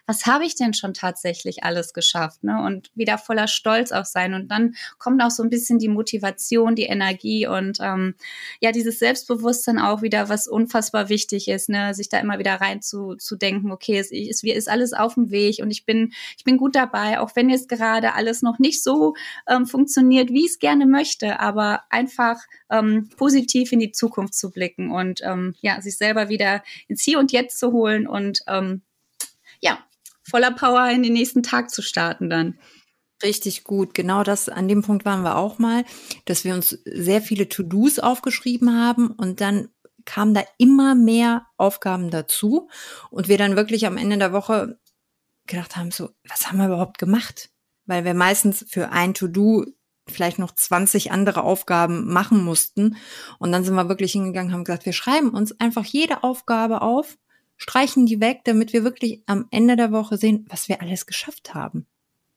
was 0.07 0.27
habe 0.27 0.45
ich 0.45 0.55
denn 0.55 0.75
schon 0.75 0.95
tatsächlich 0.95 1.65
alles 1.65 1.93
geschafft, 1.93 2.45
ne? 2.45 2.63
Und 2.63 2.91
wieder 2.95 3.19
voller 3.19 3.49
Stolz 3.49 3.91
auch 3.91 4.05
sein. 4.05 4.35
Und 4.35 4.49
dann 4.49 4.77
kommt 4.99 5.23
auch 5.23 5.31
so 5.31 5.43
ein 5.43 5.51
bisschen 5.51 5.79
die 5.79 5.89
Motivation, 5.89 6.77
die 6.77 6.85
Energie 6.85 7.47
und 7.47 7.79
ähm, 7.81 8.15
ja, 8.61 8.71
dieses 8.71 8.99
Selbstbewusstsein 8.99 9.79
auch 9.79 10.03
wieder, 10.03 10.29
was 10.29 10.47
unfassbar 10.47 11.09
wichtig 11.09 11.49
ist, 11.49 11.69
ne? 11.69 11.95
Sich 11.95 12.09
da 12.09 12.19
immer 12.19 12.39
wieder 12.39 12.61
rein 12.61 12.81
zu, 12.81 13.17
zu 13.17 13.35
denken, 13.37 13.73
okay, 13.73 13.99
es 13.99 14.13
ist, 14.13 14.45
ist 14.45 14.69
alles 14.69 14.93
auf 14.93 15.15
dem 15.15 15.31
Weg 15.31 15.59
und 15.61 15.71
ich 15.71 15.85
bin, 15.85 16.13
ich 16.37 16.45
bin 16.45 16.59
gut 16.59 16.77
dabei, 16.77 17.19
auch 17.19 17.35
wenn 17.35 17.51
jetzt 17.51 17.69
gerade 17.69 18.15
alles 18.15 18.43
noch 18.43 18.59
nicht 18.59 18.83
so 18.83 19.15
ähm, 19.49 19.67
funktioniert, 19.67 20.31
wie 20.31 20.45
ich 20.45 20.53
es 20.53 20.59
gerne 20.61 20.87
möchte, 20.87 21.40
aber 21.41 21.83
einfach 21.91 22.39
ähm, 22.71 23.09
positiv 23.17 23.73
in 23.73 23.81
die 23.81 23.93
Zukunft 23.93 24.35
zu 24.35 24.51
blicken 24.51 24.91
und 24.91 25.21
ähm, 25.25 25.55
ja, 25.61 25.81
sich 25.81 25.97
selber 25.97 26.29
wieder 26.29 26.63
ins 26.87 27.03
Hier 27.03 27.19
und 27.19 27.33
Jetzt 27.33 27.59
zu 27.59 27.73
holen 27.73 28.07
und 28.07 28.41
ähm, 28.47 28.83
ja, 29.61 29.79
voller 30.23 30.53
Power 30.53 30.89
in 30.91 31.03
den 31.03 31.15
nächsten 31.15 31.43
Tag 31.43 31.71
zu 31.71 31.83
starten 31.83 32.31
dann. 32.31 32.59
Richtig 33.23 33.65
gut. 33.65 33.95
Genau 33.95 34.23
das, 34.23 34.49
an 34.49 34.69
dem 34.69 34.83
Punkt 34.83 35.05
waren 35.05 35.23
wir 35.23 35.37
auch 35.37 35.59
mal, 35.59 35.85
dass 36.25 36.45
wir 36.45 36.55
uns 36.55 36.71
sehr 36.85 37.21
viele 37.21 37.49
To-Dos 37.49 37.99
aufgeschrieben 37.99 38.79
haben 38.79 39.09
und 39.09 39.41
dann 39.41 39.69
kamen 40.07 40.35
da 40.35 40.43
immer 40.59 40.95
mehr 40.95 41.47
Aufgaben 41.57 42.11
dazu 42.11 42.69
und 43.11 43.29
wir 43.29 43.37
dann 43.39 43.57
wirklich 43.57 43.87
am 43.87 43.99
Ende 43.99 44.17
der 44.17 44.33
Woche 44.33 44.79
gedacht 45.47 45.77
haben, 45.77 45.91
so, 45.91 46.11
was 46.29 46.47
haben 46.47 46.59
wir 46.59 46.67
überhaupt 46.67 46.99
gemacht? 46.99 47.51
Weil 47.85 48.05
wir 48.05 48.15
meistens 48.15 48.65
für 48.69 48.91
ein 48.91 49.15
To-Do 49.15 49.67
vielleicht 50.11 50.39
noch 50.39 50.55
20 50.55 51.13
andere 51.13 51.43
Aufgaben 51.43 52.13
machen 52.13 52.45
mussten. 52.45 52.97
Und 53.39 53.53
dann 53.53 53.65
sind 53.65 53.75
wir 53.75 53.89
wirklich 53.89 54.13
hingegangen, 54.13 54.53
haben 54.53 54.65
gesagt, 54.65 54.87
wir 54.87 54.93
schreiben 54.93 55.31
uns 55.31 55.59
einfach 55.61 55.85
jede 55.85 56.23
Aufgabe 56.23 56.83
auf, 56.83 57.17
streichen 57.57 58.07
die 58.07 58.21
weg, 58.21 58.41
damit 58.45 58.73
wir 58.73 58.85
wirklich 58.85 59.23
am 59.27 59.47
Ende 59.51 59.77
der 59.77 59.93
Woche 59.93 60.17
sehen, 60.17 60.47
was 60.49 60.69
wir 60.69 60.81
alles 60.81 61.07
geschafft 61.07 61.55
haben. 61.55 61.87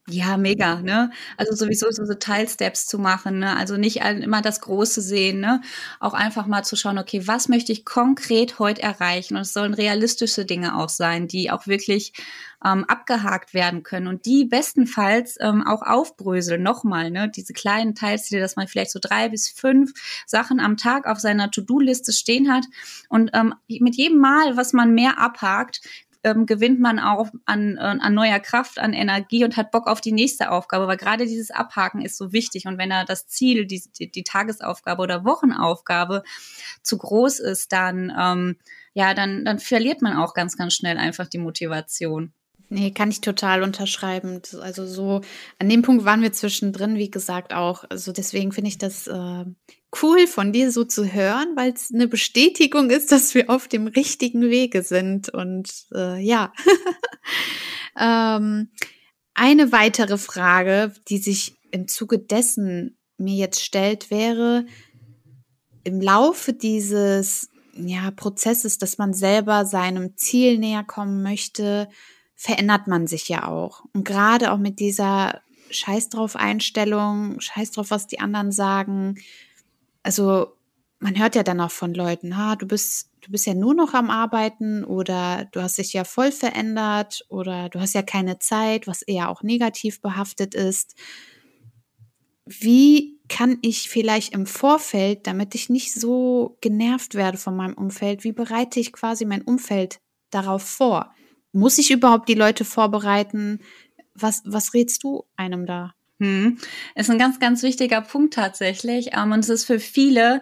Ja, 0.09 0.35
mega, 0.35 0.81
ne? 0.81 1.11
Also 1.37 1.55
sowieso 1.55 1.89
so, 1.89 2.03
so 2.03 2.13
Teilsteps 2.13 2.87
zu 2.87 2.99
machen, 2.99 3.39
ne? 3.39 3.55
Also 3.55 3.77
nicht 3.77 4.01
immer 4.01 4.41
das 4.41 4.59
Große 4.59 5.01
sehen, 5.01 5.39
ne? 5.39 5.61
Auch 6.01 6.13
einfach 6.13 6.45
mal 6.45 6.63
zu 6.63 6.75
schauen, 6.75 6.97
okay, 6.97 7.25
was 7.25 7.47
möchte 7.47 7.71
ich 7.71 7.85
konkret 7.85 8.59
heute 8.59 8.81
erreichen? 8.81 9.35
Und 9.37 9.43
es 9.43 9.53
sollen 9.53 9.73
realistische 9.73 10.43
Dinge 10.43 10.75
auch 10.77 10.89
sein, 10.89 11.29
die 11.29 11.51
auch 11.51 11.67
wirklich 11.67 12.11
ähm, 12.65 12.83
abgehakt 12.83 13.53
werden 13.53 13.83
können 13.83 14.07
und 14.07 14.25
die 14.25 14.43
bestenfalls 14.43 15.37
ähm, 15.39 15.65
auch 15.65 15.81
aufbröseln. 15.81 16.63
Nochmal, 16.63 17.09
ne? 17.09 17.29
Diese 17.33 17.53
kleinen 17.53 17.95
Teilziele, 17.95 18.41
dass 18.41 18.57
man 18.57 18.67
vielleicht 18.67 18.91
so 18.91 18.99
drei 19.01 19.29
bis 19.29 19.47
fünf 19.47 19.93
Sachen 20.25 20.59
am 20.59 20.75
Tag 20.75 21.07
auf 21.07 21.21
seiner 21.21 21.49
To-Do-Liste 21.49 22.11
stehen 22.11 22.51
hat. 22.51 22.65
Und 23.07 23.31
ähm, 23.33 23.53
mit 23.69 23.95
jedem 23.95 24.17
Mal, 24.19 24.57
was 24.57 24.73
man 24.73 24.93
mehr 24.93 25.17
abhakt, 25.17 25.79
ähm, 26.23 26.45
gewinnt 26.45 26.79
man 26.79 26.99
auch 26.99 27.29
an, 27.45 27.77
äh, 27.77 27.81
an 27.81 28.13
neuer 28.13 28.39
Kraft, 28.39 28.79
an 28.79 28.93
Energie 28.93 29.43
und 29.43 29.57
hat 29.57 29.71
Bock 29.71 29.87
auf 29.87 30.01
die 30.01 30.11
nächste 30.11 30.51
Aufgabe. 30.51 30.87
Weil 30.87 30.97
gerade 30.97 31.25
dieses 31.25 31.51
Abhaken 31.51 32.01
ist 32.01 32.17
so 32.17 32.31
wichtig. 32.31 32.65
Und 32.65 32.77
wenn 32.77 32.91
er 32.91 33.05
das 33.05 33.27
Ziel, 33.27 33.65
die, 33.65 33.83
die, 33.97 34.11
die 34.11 34.23
Tagesaufgabe 34.23 35.01
oder 35.01 35.25
Wochenaufgabe 35.25 36.23
zu 36.81 36.97
groß 36.97 37.39
ist, 37.39 37.71
dann, 37.71 38.13
ähm, 38.17 38.57
ja, 38.93 39.13
dann, 39.13 39.45
dann 39.45 39.59
verliert 39.59 40.01
man 40.01 40.15
auch 40.15 40.33
ganz, 40.33 40.57
ganz 40.57 40.73
schnell 40.73 40.97
einfach 40.97 41.27
die 41.27 41.39
Motivation. 41.39 42.33
Nee, 42.69 42.91
kann 42.91 43.11
ich 43.11 43.21
total 43.21 43.61
unterschreiben. 43.61 44.41
Also 44.61 44.87
so, 44.87 45.21
an 45.59 45.69
dem 45.69 45.83
Punkt 45.83 46.05
waren 46.05 46.23
wir 46.23 46.31
zwischendrin, 46.31 46.95
wie 46.95 47.11
gesagt, 47.11 47.53
auch. 47.53 47.83
Also 47.89 48.11
deswegen 48.11 48.51
finde 48.51 48.69
ich 48.69 48.79
das 48.79 49.05
äh, 49.05 49.45
cool 50.01 50.27
von 50.27 50.51
dir 50.51 50.71
so 50.71 50.83
zu 50.83 51.11
hören, 51.11 51.55
weil 51.55 51.73
es 51.73 51.91
eine 51.93 52.07
Bestätigung 52.07 52.89
ist, 52.89 53.11
dass 53.11 53.35
wir 53.35 53.49
auf 53.49 53.67
dem 53.67 53.87
richtigen 53.87 54.41
Wege 54.41 54.83
sind. 54.83 55.29
Und 55.29 55.69
äh, 55.93 56.19
ja. 56.19 56.53
ähm, 57.99 58.69
eine 59.33 59.71
weitere 59.71 60.17
Frage, 60.17 60.93
die 61.07 61.17
sich 61.17 61.55
im 61.71 61.87
Zuge 61.87 62.19
dessen 62.19 62.97
mir 63.17 63.35
jetzt 63.35 63.63
stellt, 63.63 64.11
wäre, 64.11 64.65
im 65.83 65.99
Laufe 66.01 66.53
dieses 66.53 67.49
ja, 67.75 68.11
Prozesses, 68.11 68.77
dass 68.77 68.97
man 68.97 69.13
selber 69.13 69.65
seinem 69.65 70.15
Ziel 70.15 70.59
näher 70.59 70.83
kommen 70.83 71.23
möchte, 71.23 71.89
verändert 72.35 72.87
man 72.87 73.07
sich 73.07 73.29
ja 73.29 73.47
auch. 73.47 73.83
Und 73.93 74.05
gerade 74.05 74.51
auch 74.51 74.57
mit 74.57 74.79
dieser 74.79 75.41
Scheiß 75.69 76.09
drauf 76.09 76.35
Einstellung, 76.35 77.39
Scheiß 77.39 77.71
drauf, 77.71 77.89
was 77.89 78.07
die 78.07 78.19
anderen 78.19 78.51
sagen. 78.51 79.15
Also 80.03 80.57
man 80.99 81.17
hört 81.17 81.35
ja 81.35 81.43
dann 81.43 81.59
auch 81.59 81.71
von 81.71 81.93
Leuten, 81.93 82.37
ha, 82.37 82.55
du 82.55 82.65
bist, 82.65 83.11
du 83.21 83.31
bist 83.31 83.45
ja 83.45 83.53
nur 83.53 83.73
noch 83.73 83.93
am 83.93 84.09
Arbeiten 84.09 84.83
oder 84.83 85.45
du 85.51 85.61
hast 85.61 85.77
dich 85.77 85.93
ja 85.93 86.03
voll 86.03 86.31
verändert 86.31 87.25
oder 87.29 87.69
du 87.69 87.79
hast 87.79 87.93
ja 87.93 88.01
keine 88.01 88.39
Zeit, 88.39 88.87
was 88.87 89.01
eher 89.01 89.29
auch 89.29 89.43
negativ 89.43 90.01
behaftet 90.01 90.55
ist. 90.55 90.95
Wie 92.45 93.19
kann 93.29 93.57
ich 93.61 93.89
vielleicht 93.89 94.33
im 94.33 94.45
Vorfeld, 94.45 95.27
damit 95.27 95.55
ich 95.55 95.69
nicht 95.69 95.93
so 95.93 96.57
genervt 96.61 97.15
werde 97.15 97.37
von 97.37 97.55
meinem 97.55 97.73
Umfeld, 97.73 98.23
wie 98.23 98.33
bereite 98.33 98.79
ich 98.79 98.93
quasi 98.93 99.25
mein 99.25 99.41
Umfeld 99.41 99.99
darauf 100.29 100.63
vor? 100.63 101.13
muss 101.53 101.77
ich 101.77 101.91
überhaupt 101.91 102.27
die 102.27 102.33
Leute 102.33 102.65
vorbereiten? 102.65 103.59
Was, 104.15 104.41
was 104.45 104.73
rätst 104.73 105.03
du 105.03 105.23
einem 105.37 105.65
da? 105.65 105.93
Hm. 106.23 106.57
Ist 106.95 107.09
ein 107.09 107.19
ganz, 107.19 107.41
ganz 107.41 107.63
wichtiger 107.63 107.99
Punkt 107.99 108.33
tatsächlich. 108.33 109.09
Ähm, 109.11 109.33
und 109.33 109.39
es 109.39 109.49
ist 109.49 109.65
für 109.65 109.79
viele 109.79 110.39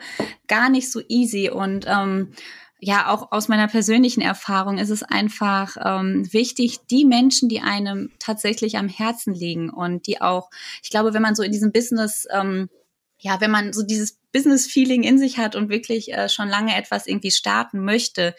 gar 0.48 0.70
nicht 0.70 0.92
so 0.92 1.02
easy. 1.08 1.50
Und 1.50 1.86
ähm, 1.88 2.34
ja, 2.80 3.10
auch 3.10 3.32
aus 3.32 3.48
meiner 3.48 3.68
persönlichen 3.68 4.22
Erfahrung 4.22 4.78
ist 4.78 4.92
es 4.92 5.02
einfach 5.02 5.78
ähm, 5.84 6.32
wichtig, 6.32 6.82
die 6.92 7.04
Menschen, 7.04 7.50
die 7.50 7.62
einem 7.62 8.12
tatsächlich 8.20 8.78
am 8.78 8.90
Herzen 8.90 9.34
liegen 9.34 9.72
und 9.72 10.06
die 10.06 10.22
auch, 10.22 10.52
ich 10.84 10.92
glaube, 10.92 11.16
wenn 11.16 11.22
man 11.24 11.34
so 11.34 11.42
in 11.42 11.52
diesem 11.52 11.72
Business, 11.72 12.28
ähm, 12.32 12.70
ja, 13.18 13.42
wenn 13.42 13.52
man 13.52 13.74
so 13.74 13.82
dieses 13.82 14.20
Business-Feeling 14.34 15.02
in 15.02 15.18
sich 15.18 15.40
hat 15.40 15.56
und 15.56 15.70
wirklich 15.70 16.14
äh, 16.14 16.30
schon 16.30 16.48
lange 16.48 16.76
etwas 16.76 17.08
irgendwie 17.08 17.32
starten 17.32 17.84
möchte, 17.84 18.36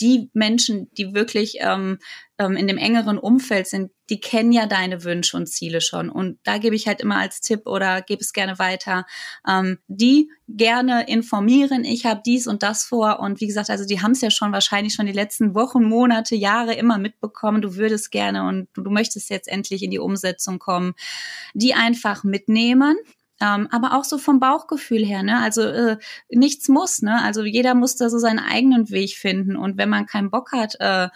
die 0.00 0.30
Menschen, 0.32 0.90
die 0.94 1.14
wirklich 1.14 1.58
ähm, 1.60 1.98
ähm, 2.38 2.56
in 2.56 2.66
dem 2.66 2.78
engeren 2.78 3.18
Umfeld 3.18 3.68
sind, 3.68 3.92
die 4.10 4.20
kennen 4.20 4.52
ja 4.52 4.66
deine 4.66 5.04
Wünsche 5.04 5.36
und 5.36 5.46
Ziele 5.46 5.80
schon. 5.80 6.10
Und 6.10 6.38
da 6.42 6.58
gebe 6.58 6.74
ich 6.74 6.86
halt 6.86 7.00
immer 7.00 7.18
als 7.18 7.40
Tipp 7.40 7.62
oder 7.66 8.02
gebe 8.02 8.20
es 8.20 8.32
gerne 8.32 8.58
weiter, 8.58 9.06
ähm, 9.48 9.78
die 9.86 10.30
gerne 10.48 11.06
informieren, 11.06 11.84
ich 11.84 12.04
habe 12.04 12.22
dies 12.26 12.46
und 12.46 12.62
das 12.62 12.84
vor. 12.84 13.20
Und 13.20 13.40
wie 13.40 13.46
gesagt, 13.46 13.70
also 13.70 13.86
die 13.86 14.02
haben 14.02 14.12
es 14.12 14.20
ja 14.20 14.30
schon 14.30 14.52
wahrscheinlich 14.52 14.94
schon 14.94 15.06
die 15.06 15.12
letzten 15.12 15.54
Wochen, 15.54 15.84
Monate, 15.84 16.34
Jahre 16.34 16.74
immer 16.74 16.98
mitbekommen. 16.98 17.62
Du 17.62 17.76
würdest 17.76 18.10
gerne 18.10 18.46
und 18.46 18.68
du 18.74 18.90
möchtest 18.90 19.30
jetzt 19.30 19.48
endlich 19.48 19.82
in 19.82 19.90
die 19.90 20.00
Umsetzung 20.00 20.58
kommen. 20.58 20.94
Die 21.54 21.74
einfach 21.74 22.24
mitnehmen 22.24 22.96
ähm, 23.40 23.68
aber 23.70 23.94
auch 23.98 24.04
so 24.04 24.18
vom 24.18 24.38
Bauchgefühl 24.38 25.04
her, 25.04 25.22
ne? 25.22 25.40
Also 25.40 25.62
äh, 25.62 25.98
nichts 26.30 26.68
muss, 26.68 27.02
ne? 27.02 27.20
Also 27.22 27.44
jeder 27.44 27.74
muss 27.74 27.96
da 27.96 28.08
so 28.08 28.18
seinen 28.18 28.38
eigenen 28.38 28.90
Weg 28.90 29.16
finden. 29.16 29.56
Und 29.56 29.76
wenn 29.76 29.88
man 29.88 30.06
keinen 30.06 30.30
Bock 30.30 30.52
hat, 30.52 30.76
äh, 30.78 31.08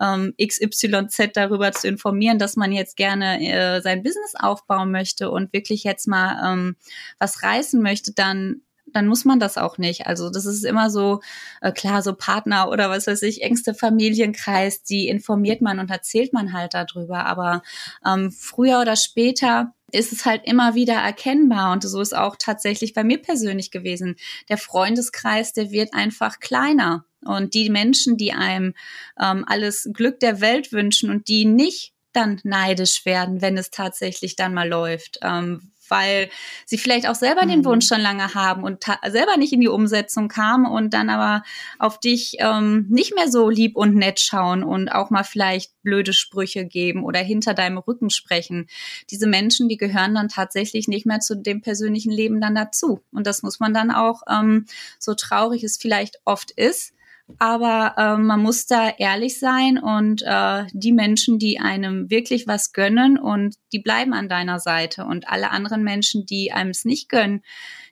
ähm, 0.00 0.34
XYZ 0.40 1.32
darüber 1.34 1.72
zu 1.72 1.88
informieren, 1.88 2.38
dass 2.38 2.56
man 2.56 2.72
jetzt 2.72 2.96
gerne 2.96 3.40
äh, 3.40 3.82
sein 3.82 4.02
Business 4.02 4.34
aufbauen 4.38 4.90
möchte 4.90 5.30
und 5.30 5.52
wirklich 5.52 5.84
jetzt 5.84 6.08
mal 6.08 6.52
ähm, 6.52 6.76
was 7.18 7.42
reißen 7.42 7.82
möchte, 7.82 8.12
dann 8.12 8.62
dann 8.92 9.08
muss 9.08 9.24
man 9.24 9.40
das 9.40 9.58
auch 9.58 9.78
nicht. 9.78 10.06
Also 10.06 10.30
das 10.30 10.46
ist 10.46 10.64
immer 10.64 10.90
so, 10.90 11.20
äh, 11.60 11.72
klar, 11.72 12.02
so 12.02 12.14
Partner 12.14 12.70
oder 12.70 12.88
was 12.88 13.06
weiß 13.06 13.22
ich, 13.22 13.42
engste 13.42 13.74
Familienkreis, 13.74 14.82
die 14.84 15.08
informiert 15.08 15.60
man 15.60 15.78
und 15.80 15.90
erzählt 15.90 16.32
man 16.32 16.52
halt 16.52 16.74
darüber. 16.74 17.26
Aber 17.26 17.62
ähm, 18.06 18.30
früher 18.30 18.80
oder 18.80 18.96
später 18.96 19.74
ist 19.92 20.12
es 20.12 20.24
halt 20.24 20.42
immer 20.44 20.74
wieder 20.74 20.94
erkennbar. 20.94 21.72
Und 21.72 21.82
so 21.82 22.00
ist 22.00 22.16
auch 22.16 22.36
tatsächlich 22.38 22.92
bei 22.92 23.04
mir 23.04 23.18
persönlich 23.18 23.70
gewesen. 23.70 24.16
Der 24.48 24.58
Freundeskreis, 24.58 25.52
der 25.52 25.70
wird 25.70 25.94
einfach 25.94 26.40
kleiner. 26.40 27.04
Und 27.24 27.54
die 27.54 27.70
Menschen, 27.70 28.16
die 28.16 28.32
einem 28.32 28.74
ähm, 29.20 29.44
alles 29.46 29.88
Glück 29.92 30.20
der 30.20 30.40
Welt 30.40 30.72
wünschen 30.72 31.10
und 31.10 31.28
die 31.28 31.44
nicht 31.44 31.92
dann 32.12 32.40
neidisch 32.44 33.04
werden, 33.04 33.42
wenn 33.42 33.58
es 33.58 33.70
tatsächlich 33.70 34.36
dann 34.36 34.54
mal 34.54 34.68
läuft, 34.68 35.18
ähm, 35.22 35.72
weil 35.88 36.28
sie 36.64 36.78
vielleicht 36.78 37.08
auch 37.08 37.14
selber 37.14 37.44
mhm. 37.44 37.50
den 37.50 37.64
Wunsch 37.64 37.86
schon 37.86 38.00
lange 38.00 38.34
haben 38.34 38.62
und 38.64 38.84
selber 39.08 39.36
nicht 39.36 39.52
in 39.52 39.60
die 39.60 39.68
Umsetzung 39.68 40.28
kamen 40.28 40.66
und 40.66 40.94
dann 40.94 41.10
aber 41.10 41.42
auf 41.78 42.00
dich 42.00 42.36
ähm, 42.38 42.86
nicht 42.88 43.14
mehr 43.14 43.30
so 43.30 43.48
lieb 43.48 43.76
und 43.76 43.94
nett 43.94 44.20
schauen 44.20 44.62
und 44.62 44.88
auch 44.88 45.10
mal 45.10 45.24
vielleicht 45.24 45.72
blöde 45.82 46.12
Sprüche 46.12 46.66
geben 46.66 47.04
oder 47.04 47.20
hinter 47.20 47.54
deinem 47.54 47.78
Rücken 47.78 48.10
sprechen. 48.10 48.66
Diese 49.10 49.26
Menschen, 49.26 49.68
die 49.68 49.76
gehören 49.76 50.14
dann 50.14 50.28
tatsächlich 50.28 50.88
nicht 50.88 51.06
mehr 51.06 51.20
zu 51.20 51.36
dem 51.36 51.60
persönlichen 51.60 52.10
Leben 52.10 52.40
dann 52.40 52.54
dazu. 52.54 53.00
Und 53.12 53.26
das 53.26 53.42
muss 53.42 53.60
man 53.60 53.72
dann 53.72 53.90
auch, 53.90 54.22
ähm, 54.28 54.66
so 54.98 55.14
traurig 55.14 55.62
es 55.64 55.76
vielleicht 55.76 56.20
oft 56.24 56.50
ist, 56.50 56.92
aber 57.38 57.94
äh, 57.96 58.16
man 58.18 58.40
muss 58.40 58.66
da 58.66 58.88
ehrlich 58.88 59.38
sein 59.38 59.78
und 59.78 60.22
äh, 60.22 60.64
die 60.72 60.92
Menschen, 60.92 61.38
die 61.38 61.58
einem 61.58 62.08
wirklich 62.08 62.46
was 62.46 62.72
gönnen 62.72 63.18
und 63.18 63.56
die 63.72 63.80
bleiben 63.80 64.14
an 64.14 64.28
deiner 64.28 64.60
Seite. 64.60 65.04
Und 65.04 65.28
alle 65.28 65.50
anderen 65.50 65.82
Menschen, 65.82 66.24
die 66.24 66.52
einem 66.52 66.70
es 66.70 66.84
nicht 66.84 67.08
gönnen, 67.08 67.42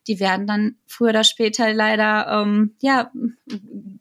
die 0.07 0.21
werden 0.21 0.47
dann 0.47 0.77
früher 0.87 1.11
oder 1.11 1.25
später 1.25 1.73
leider, 1.73 2.43
ähm, 2.43 2.77
ja, 2.81 3.11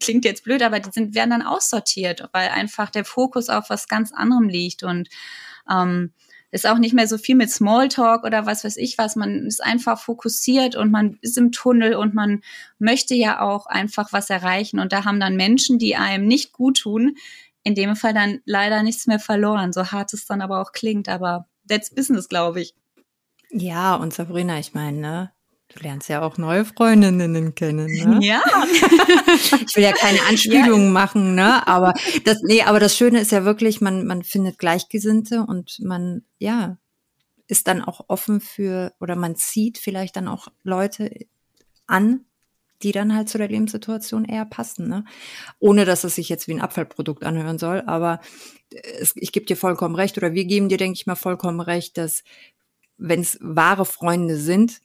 klingt 0.00 0.24
jetzt 0.24 0.44
blöd, 0.44 0.62
aber 0.62 0.78
die 0.78 0.90
sind, 0.92 1.14
werden 1.14 1.30
dann 1.30 1.42
aussortiert, 1.42 2.28
weil 2.32 2.50
einfach 2.50 2.90
der 2.90 3.04
Fokus 3.04 3.48
auf 3.48 3.70
was 3.70 3.88
ganz 3.88 4.12
anderem 4.12 4.48
liegt. 4.48 4.84
Und 4.84 5.08
ähm, 5.68 6.12
ist 6.54 6.68
auch 6.68 6.78
nicht 6.78 6.94
mehr 6.94 7.08
so 7.08 7.18
viel 7.18 7.34
mit 7.34 7.50
Smalltalk 7.50 8.22
oder 8.22 8.46
was 8.46 8.62
weiß 8.62 8.76
ich 8.76 8.96
was. 8.96 9.16
Man 9.16 9.44
ist 9.44 9.60
einfach 9.60 9.98
fokussiert 9.98 10.76
und 10.76 10.92
man 10.92 11.18
ist 11.20 11.36
im 11.36 11.50
Tunnel 11.50 11.96
und 11.96 12.14
man 12.14 12.42
möchte 12.78 13.16
ja 13.16 13.40
auch 13.40 13.66
einfach 13.66 14.12
was 14.12 14.30
erreichen. 14.30 14.78
Und 14.78 14.92
da 14.92 15.04
haben 15.04 15.18
dann 15.18 15.34
Menschen, 15.34 15.80
die 15.80 15.96
einem 15.96 16.28
nicht 16.28 16.52
gut 16.52 16.78
tun, 16.78 17.16
in 17.64 17.74
dem 17.74 17.96
Fall 17.96 18.14
dann 18.14 18.40
leider 18.44 18.84
nichts 18.84 19.08
mehr 19.08 19.18
verloren. 19.18 19.72
So 19.72 19.90
hart 19.90 20.14
es 20.14 20.26
dann 20.26 20.42
aber 20.42 20.60
auch 20.60 20.70
klingt, 20.70 21.08
aber 21.08 21.48
that's 21.68 21.92
business, 21.92 22.28
glaube 22.28 22.60
ich. 22.60 22.76
Ja, 23.50 23.96
und 23.96 24.14
Sabrina, 24.14 24.60
ich 24.60 24.74
meine, 24.74 24.98
ne, 24.98 25.32
Du 25.74 25.82
lernst 25.82 26.08
ja 26.08 26.22
auch 26.22 26.38
neue 26.38 26.64
Freundinnen 26.64 27.54
kennen, 27.54 27.86
ne? 27.86 28.24
Ja. 28.24 28.42
ich 29.66 29.74
will 29.74 29.82
ja 29.82 29.92
keine 29.92 30.22
Anspielungen 30.28 30.86
ja. 30.86 30.92
machen, 30.92 31.34
ne? 31.34 31.66
Aber 31.66 31.94
das, 32.24 32.42
nee, 32.42 32.62
aber 32.62 32.78
das 32.78 32.96
Schöne 32.96 33.20
ist 33.20 33.32
ja 33.32 33.44
wirklich, 33.44 33.80
man, 33.80 34.06
man 34.06 34.22
findet 34.22 34.58
Gleichgesinnte 34.58 35.40
und 35.40 35.80
man, 35.80 36.22
ja, 36.38 36.78
ist 37.48 37.66
dann 37.66 37.82
auch 37.82 38.04
offen 38.08 38.40
für, 38.40 38.92
oder 39.00 39.16
man 39.16 39.34
zieht 39.34 39.78
vielleicht 39.78 40.16
dann 40.16 40.28
auch 40.28 40.48
Leute 40.62 41.10
an, 41.86 42.24
die 42.82 42.92
dann 42.92 43.14
halt 43.14 43.28
zu 43.28 43.38
der 43.38 43.48
Lebenssituation 43.48 44.24
eher 44.24 44.44
passen. 44.44 44.88
Ne? 44.88 45.04
Ohne 45.58 45.84
dass 45.84 46.04
es 46.04 46.14
sich 46.14 46.28
jetzt 46.28 46.46
wie 46.46 46.54
ein 46.54 46.60
Abfallprodukt 46.60 47.24
anhören 47.24 47.58
soll, 47.58 47.82
aber 47.86 48.20
es, 48.70 49.12
ich 49.16 49.32
gebe 49.32 49.46
dir 49.46 49.56
vollkommen 49.56 49.94
recht 49.94 50.16
oder 50.18 50.34
wir 50.34 50.44
geben 50.44 50.68
dir, 50.68 50.78
denke 50.78 50.96
ich 50.96 51.06
mal, 51.06 51.16
vollkommen 51.16 51.60
recht, 51.60 51.98
dass 51.98 52.22
wenn 52.96 53.20
es 53.20 53.38
wahre 53.40 53.84
Freunde 53.84 54.36
sind, 54.36 54.80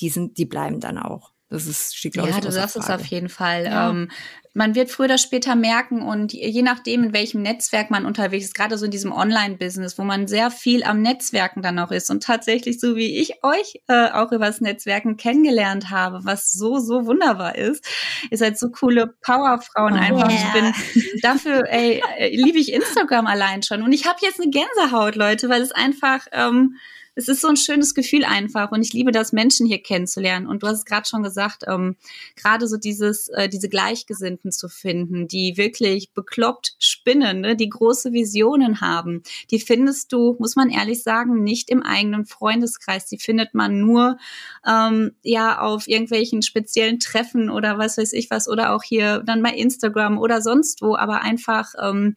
die 0.00 0.08
sind, 0.08 0.38
die 0.38 0.46
bleiben 0.46 0.80
dann 0.80 0.98
auch. 0.98 1.32
Das 1.48 1.66
ist, 1.66 1.96
steht, 1.96 2.14
glaube 2.14 2.30
ja, 2.30 2.38
ich, 2.38 2.44
du 2.44 2.50
sagst 2.50 2.76
es 2.76 2.90
auf 2.90 3.06
jeden 3.06 3.28
Fall. 3.28 3.64
Ja. 3.64 3.90
Ähm, 3.90 4.10
man 4.52 4.74
wird 4.74 4.90
früher 4.90 5.04
oder 5.04 5.18
später 5.18 5.54
merken 5.54 6.00
und 6.02 6.32
je 6.32 6.62
nachdem, 6.62 7.04
in 7.04 7.12
welchem 7.12 7.42
Netzwerk 7.42 7.90
man 7.90 8.06
unterwegs 8.06 8.46
ist, 8.46 8.54
gerade 8.54 8.78
so 8.78 8.86
in 8.86 8.90
diesem 8.90 9.12
Online-Business, 9.12 9.98
wo 9.98 10.02
man 10.02 10.26
sehr 10.26 10.50
viel 10.50 10.82
am 10.82 11.02
Netzwerken 11.02 11.62
dann 11.62 11.78
auch 11.78 11.92
ist 11.92 12.10
und 12.10 12.22
tatsächlich 12.22 12.80
so 12.80 12.96
wie 12.96 13.20
ich 13.20 13.44
euch 13.44 13.82
äh, 13.86 14.10
auch 14.10 14.32
übers 14.32 14.62
Netzwerken 14.62 15.18
kennengelernt 15.18 15.90
habe, 15.90 16.20
was 16.24 16.50
so, 16.50 16.78
so 16.78 17.06
wunderbar 17.06 17.54
ist. 17.54 17.84
Ihr 18.30 18.38
seid 18.38 18.58
so 18.58 18.70
coole 18.70 19.14
Powerfrauen 19.20 19.92
oh, 19.92 19.96
einfach. 19.96 20.30
Yeah. 20.30 20.38
Ich 20.38 20.52
bin 20.52 21.20
dafür, 21.22 21.64
ey, 21.68 22.02
äh, 22.18 22.34
liebe 22.34 22.58
ich 22.58 22.72
Instagram 22.72 23.26
allein 23.26 23.62
schon. 23.62 23.82
Und 23.82 23.92
ich 23.92 24.06
habe 24.06 24.18
jetzt 24.22 24.40
eine 24.40 24.50
Gänsehaut, 24.50 25.16
Leute, 25.16 25.48
weil 25.48 25.60
es 25.60 25.70
einfach, 25.70 26.26
ähm, 26.32 26.76
es 27.16 27.28
ist 27.28 27.40
so 27.40 27.48
ein 27.48 27.56
schönes 27.56 27.94
Gefühl 27.94 28.24
einfach 28.24 28.70
und 28.72 28.82
ich 28.82 28.92
liebe 28.92 29.10
das, 29.10 29.32
Menschen 29.32 29.66
hier 29.66 29.82
kennenzulernen. 29.82 30.46
Und 30.46 30.62
du 30.62 30.66
hast 30.66 30.78
es 30.78 30.84
gerade 30.84 31.08
schon 31.08 31.22
gesagt, 31.22 31.64
ähm, 31.66 31.96
gerade 32.36 32.68
so 32.68 32.76
dieses, 32.76 33.28
äh, 33.28 33.48
diese 33.48 33.70
Gleichgesinnten 33.70 34.52
zu 34.52 34.68
finden, 34.68 35.26
die 35.26 35.56
wirklich 35.56 36.12
bekloppt 36.12 36.76
spinnen, 36.78 37.40
ne, 37.40 37.56
die 37.56 37.70
große 37.70 38.12
Visionen 38.12 38.82
haben, 38.82 39.22
die 39.50 39.60
findest 39.60 40.12
du, 40.12 40.36
muss 40.38 40.56
man 40.56 40.68
ehrlich 40.68 41.02
sagen, 41.02 41.42
nicht 41.42 41.70
im 41.70 41.82
eigenen 41.82 42.26
Freundeskreis. 42.26 43.06
Die 43.06 43.18
findet 43.18 43.54
man 43.54 43.80
nur 43.80 44.18
ähm, 44.66 45.12
ja 45.22 45.60
auf 45.60 45.88
irgendwelchen 45.88 46.42
speziellen 46.42 47.00
Treffen 47.00 47.48
oder 47.48 47.78
was 47.78 47.96
weiß 47.96 48.12
ich 48.12 48.30
was 48.30 48.46
oder 48.46 48.74
auch 48.74 48.82
hier 48.82 49.22
dann 49.24 49.42
bei 49.42 49.54
Instagram 49.54 50.18
oder 50.18 50.42
sonst 50.42 50.82
wo, 50.82 50.94
aber 50.96 51.22
einfach 51.22 51.72
ähm, 51.82 52.14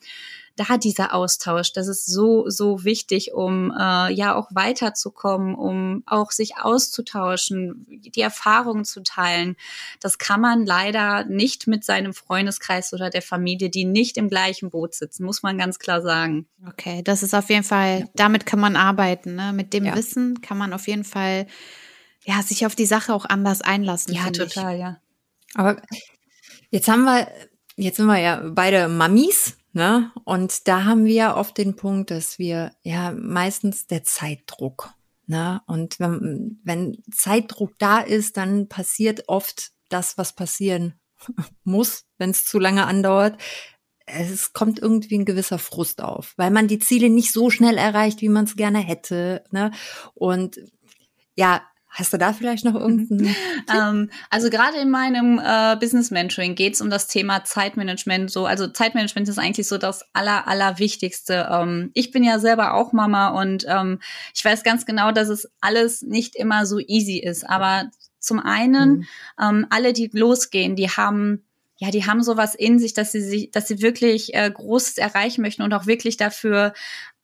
da 0.59 0.77
dieser 0.77 1.13
Austausch, 1.13 1.71
das 1.71 1.87
ist 1.87 2.05
so, 2.05 2.49
so 2.49 2.83
wichtig, 2.83 3.33
um 3.33 3.71
äh, 3.71 4.11
ja 4.11 4.35
auch 4.35 4.49
weiterzukommen, 4.51 5.55
um 5.55 6.03
auch 6.05 6.31
sich 6.31 6.57
auszutauschen, 6.57 7.85
die 7.87 8.21
Erfahrungen 8.21 8.83
zu 8.83 9.01
teilen. 9.01 9.55
Das 10.01 10.17
kann 10.17 10.41
man 10.41 10.65
leider 10.65 11.23
nicht 11.25 11.67
mit 11.67 11.85
seinem 11.85 12.13
Freundeskreis 12.13 12.93
oder 12.93 13.09
der 13.09 13.21
Familie, 13.21 13.69
die 13.69 13.85
nicht 13.85 14.17
im 14.17 14.27
gleichen 14.27 14.69
Boot 14.69 14.93
sitzen, 14.95 15.23
muss 15.23 15.43
man 15.43 15.57
ganz 15.57 15.79
klar 15.79 16.01
sagen. 16.01 16.45
Okay, 16.67 17.01
das 17.03 17.23
ist 17.23 17.33
auf 17.33 17.49
jeden 17.49 17.63
Fall, 17.63 18.09
damit 18.15 18.45
kann 18.45 18.59
man 18.59 18.75
arbeiten. 18.75 19.35
Ne? 19.35 19.53
Mit 19.53 19.73
dem 19.73 19.85
ja. 19.85 19.95
Wissen 19.95 20.41
kann 20.41 20.57
man 20.57 20.73
auf 20.73 20.87
jeden 20.87 21.05
Fall 21.05 21.47
ja, 22.25 22.41
sich 22.43 22.65
auf 22.65 22.75
die 22.75 22.85
Sache 22.85 23.13
auch 23.13 23.25
anders 23.25 23.61
einlassen. 23.61 24.13
Ja, 24.13 24.29
total, 24.29 24.75
ich. 24.75 24.81
ja. 24.81 24.97
Aber 25.55 25.81
jetzt 26.69 26.89
haben 26.89 27.05
wir, 27.05 27.29
jetzt 27.77 27.95
sind 27.95 28.07
wir 28.07 28.19
ja 28.19 28.43
beide 28.43 28.89
Mamis 28.89 29.58
Ne? 29.71 30.11
Und 30.23 30.67
da 30.67 30.85
haben 30.85 31.05
wir 31.05 31.35
oft 31.35 31.57
den 31.57 31.75
Punkt, 31.75 32.11
dass 32.11 32.39
wir 32.39 32.71
ja 32.81 33.11
meistens 33.11 33.88
der 33.88 34.03
Zeitdruck. 34.03 34.93
Ne? 35.27 35.61
Und 35.67 35.99
wenn, 35.99 36.59
wenn 36.63 37.03
Zeitdruck 37.13 37.77
da 37.77 37.99
ist, 37.99 38.38
dann 38.38 38.67
passiert 38.67 39.25
oft 39.27 39.71
das, 39.89 40.17
was 40.17 40.33
passieren 40.33 40.99
muss, 41.63 42.05
wenn 42.17 42.31
es 42.31 42.45
zu 42.45 42.57
lange 42.57 42.88
andauert. 42.88 43.39
Es 44.05 44.53
kommt 44.53 44.79
irgendwie 44.79 45.19
ein 45.19 45.25
gewisser 45.25 45.59
Frust 45.59 46.01
auf, 46.01 46.33
weil 46.35 46.49
man 46.49 46.67
die 46.67 46.79
Ziele 46.79 47.11
nicht 47.11 47.31
so 47.31 47.51
schnell 47.51 47.77
erreicht, 47.77 48.21
wie 48.21 48.29
man 48.29 48.45
es 48.45 48.55
gerne 48.55 48.79
hätte. 48.79 49.43
Ne? 49.51 49.69
Und 50.15 50.59
ja, 51.35 51.61
Hast 51.89 52.13
du 52.13 52.17
da 52.17 52.33
vielleicht 52.33 52.66
noch 52.66 52.75
irgendeinen? 52.75 53.35
ähm, 53.75 54.09
also 54.29 54.50
gerade 54.50 54.77
in 54.77 54.92
meinem 54.92 55.40
äh, 55.44 55.75
Business 55.79 56.11
Mentoring 56.11 56.53
geht 56.55 56.75
es 56.75 56.81
um 56.81 56.90
das 56.90 57.07
Thema 57.07 57.44
Zeitmanagement. 57.44 58.29
So, 58.29 58.46
also 58.46 58.68
Zeitmanagement 58.68 59.27
ist 59.27 59.40
eigentlich 59.40 59.68
so 59.68 59.77
das 59.77 60.05
aller 60.13 60.48
allerwichtigste. 60.48 61.50
Ähm, 61.51 61.90
ich 61.96 62.11
bin 62.11 62.24
ja 62.24 62.37
selber 62.37 62.75
auch 62.75 62.94
Mama 62.94 63.29
und 63.29 63.66
ähm, 63.68 64.00
ich 64.35 64.46
weiß 64.46 64.63
ganz 64.63 64.85
genau, 64.85 65.11
dass 65.11 65.29
es 65.29 65.51
alles 65.61 66.03
nicht 66.03 66.35
immer 66.35 66.66
so 66.66 66.79
easy 66.79 67.18
ist. 67.18 67.50
Aber 67.50 67.90
zum 68.20 68.40
einen 68.40 68.90
mhm. 68.90 69.07
ähm, 69.42 69.68
alle, 69.72 69.92
die 69.94 70.09
losgehen, 70.13 70.75
die 70.75 70.90
haben 70.90 71.44
ja, 71.81 71.92
die 71.92 72.05
haben 72.05 72.22
sowas 72.22 72.55
in 72.55 72.77
sich, 72.77 72.94
dass 72.94 73.13
sie 73.13 73.22
sich, 73.22 73.51
dass 73.51 73.70
sie 73.70 73.81
wirklich 73.81 74.33
äh, 74.35 74.51
Großes 74.51 74.98
erreichen 74.98 75.42
möchten 75.42 75.61
und 75.61 75.74
auch 75.74 75.85
wirklich 75.85 76.18
dafür 76.18 76.74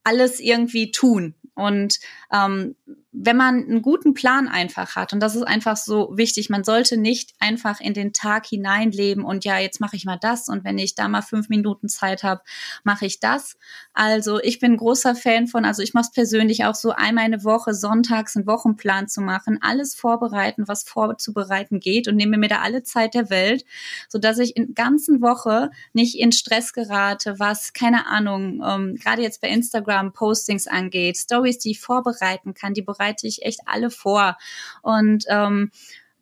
alles 0.06 0.40
irgendwie 0.40 0.92
tun. 0.92 1.36
Und 1.56 2.00
ähm, 2.32 2.76
wenn 3.18 3.38
man 3.38 3.64
einen 3.64 3.82
guten 3.82 4.14
Plan 4.14 4.48
einfach 4.48 4.96
hat, 4.96 5.14
und 5.14 5.20
das 5.20 5.36
ist 5.36 5.44
einfach 5.44 5.78
so 5.78 6.12
wichtig, 6.16 6.50
man 6.50 6.64
sollte 6.64 6.98
nicht 6.98 7.34
einfach 7.40 7.80
in 7.80 7.94
den 7.94 8.14
Tag 8.14 8.46
hineinleben 8.46 9.24
und 9.24 9.46
ja, 9.46 9.58
jetzt 9.58 9.80
mache 9.80 9.96
ich 9.96 10.06
mal 10.06 10.18
das 10.20 10.50
und 10.50 10.64
wenn 10.64 10.78
ich 10.78 10.96
da 10.96 11.08
mal 11.08 11.22
fünf 11.22 11.50
Minuten 11.50 11.88
Zeit 11.88 12.24
habe, 12.24 12.42
mache 12.84 13.06
ich 13.06 13.20
das. 13.20 13.58
Also 13.94 14.40
ich 14.42 14.60
bin 14.60 14.78
großer 14.78 15.16
Fan 15.16 15.48
von, 15.48 15.66
also 15.66 15.82
ich 15.82 15.94
mache 15.94 16.06
es 16.06 16.12
persönlich 16.12 16.66
auch 16.66 16.76
so 16.76 16.92
einmal 16.92 17.24
eine 17.24 17.44
Woche 17.44 17.74
sonntags 17.74 18.36
einen 18.36 18.48
Wochenplan 18.48 19.08
zu 19.08 19.22
machen, 19.22 19.60
alles 19.62 19.96
vorbereiten, 19.96 20.68
was 20.68 20.84
vorzubereiten 20.84 21.80
geht 21.80 22.08
und 22.08 22.18
nehme 22.18 22.38
mir 22.38 22.50
da 22.50 22.62
alle 22.62 22.84
Zeit 22.84 23.14
der 23.14 23.30
Welt, 23.30 23.66
so 24.10 24.20
dass 24.20 24.40
ich 24.40 24.58
in 24.58 24.74
ganzen 24.76 25.22
Woche 25.22 25.70
nicht 25.94 26.20
in 26.20 26.32
Stress 26.34 26.74
gerate, 26.74 27.40
was 27.40 27.74
keine 27.74 28.08
Ahnung, 28.08 28.62
ähm, 28.66 28.96
gerade 28.96 29.22
jetzt 29.22 29.42
bei 29.42 29.48
Instagram 29.48 30.12
Postings 30.12 30.68
angeht, 30.68 31.18
Stories, 31.18 31.60
die 31.60 31.72
ich 31.72 31.80
vorbereiten 31.80 32.54
kann, 32.54 32.74
die 32.74 32.82
bereite 32.82 33.05
bereite 33.06 33.28
ich 33.28 33.44
echt 33.44 33.62
alle 33.66 33.90
vor. 33.90 34.38
Und 34.82 35.26
ähm, 35.30 35.72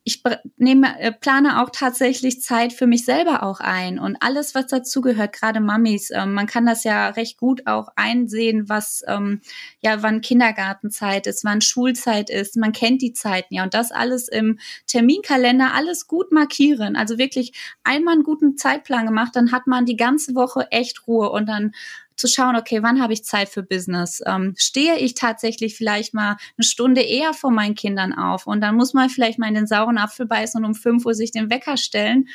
ich 0.06 0.22
nehme, 0.58 1.00
äh, 1.00 1.14
plane 1.14 1.62
auch 1.62 1.70
tatsächlich 1.72 2.42
Zeit 2.42 2.74
für 2.74 2.88
mich 2.88 3.06
selber 3.06 3.42
auch 3.42 3.62
ein 3.62 4.00
und 4.00 4.18
alles, 4.20 4.54
was 4.54 4.68
dazugehört, 4.68 5.32
gerade 5.32 5.62
Mamis. 5.62 6.12
Ähm, 6.12 6.34
man 6.34 6.46
kann 6.46 6.66
das 6.66 6.84
ja 6.84 7.08
recht 7.08 7.38
gut 7.38 7.68
auch 7.68 7.88
einsehen, 7.96 8.68
was 8.68 9.02
ähm, 9.08 9.40
ja, 9.80 10.04
wann 10.04 10.20
Kindergartenzeit 10.20 11.26
ist, 11.26 11.46
wann 11.46 11.62
Schulzeit 11.62 12.30
ist. 12.30 12.58
Man 12.58 12.74
kennt 12.74 13.02
die 13.02 13.14
Zeiten 13.14 13.54
ja 13.54 13.64
und 13.64 13.74
das 13.74 13.94
alles 13.94 14.28
im 14.28 14.60
Terminkalender 14.88 15.74
alles 15.74 16.06
gut 16.06 16.34
markieren. 16.34 16.98
Also 16.98 17.18
wirklich 17.18 17.54
einmal 17.86 18.16
einen 18.16 18.24
guten 18.24 18.58
Zeitplan 18.58 19.06
gemacht, 19.06 19.38
dann 19.38 19.54
hat 19.54 19.68
man 19.68 19.86
die 19.86 19.96
ganze 19.96 20.36
Woche 20.36 20.68
echt 20.70 21.08
Ruhe 21.08 21.30
und 21.30 21.48
dann 21.48 21.72
zu 22.16 22.28
schauen, 22.28 22.56
okay, 22.56 22.84
wann 22.84 23.02
habe 23.02 23.14
ich 23.14 23.24
Zeit 23.24 23.50
für 23.50 23.64
Business? 23.64 24.22
Ähm, 24.26 24.54
stehe 24.58 24.98
ich 24.98 25.14
tatsächlich 25.14 25.76
vielleicht 25.76 26.14
mal 26.14 26.38
eine 26.58 26.66
Stunde 26.66 27.02
eher 27.02 27.34
vor 27.34 27.52
meinen 27.52 27.76
Kindern 27.76 28.14
auf 28.14 28.48
und 28.48 28.62
dann 28.62 28.76
muss 28.76 28.94
man 28.94 29.10
vielleicht 29.10 29.40
mal 29.40 29.48
in 29.48 29.56
den 29.56 29.68
sauren 29.68 29.98
Apfel 29.98 30.26
beißen 30.26 30.64
und 30.64 30.66
um 30.70 30.76
fünf 30.76 31.06
Uhr 31.06 31.14
sich 31.14 31.32
den 31.32 31.50
Wecker 31.50 31.78
stellen 31.78 32.28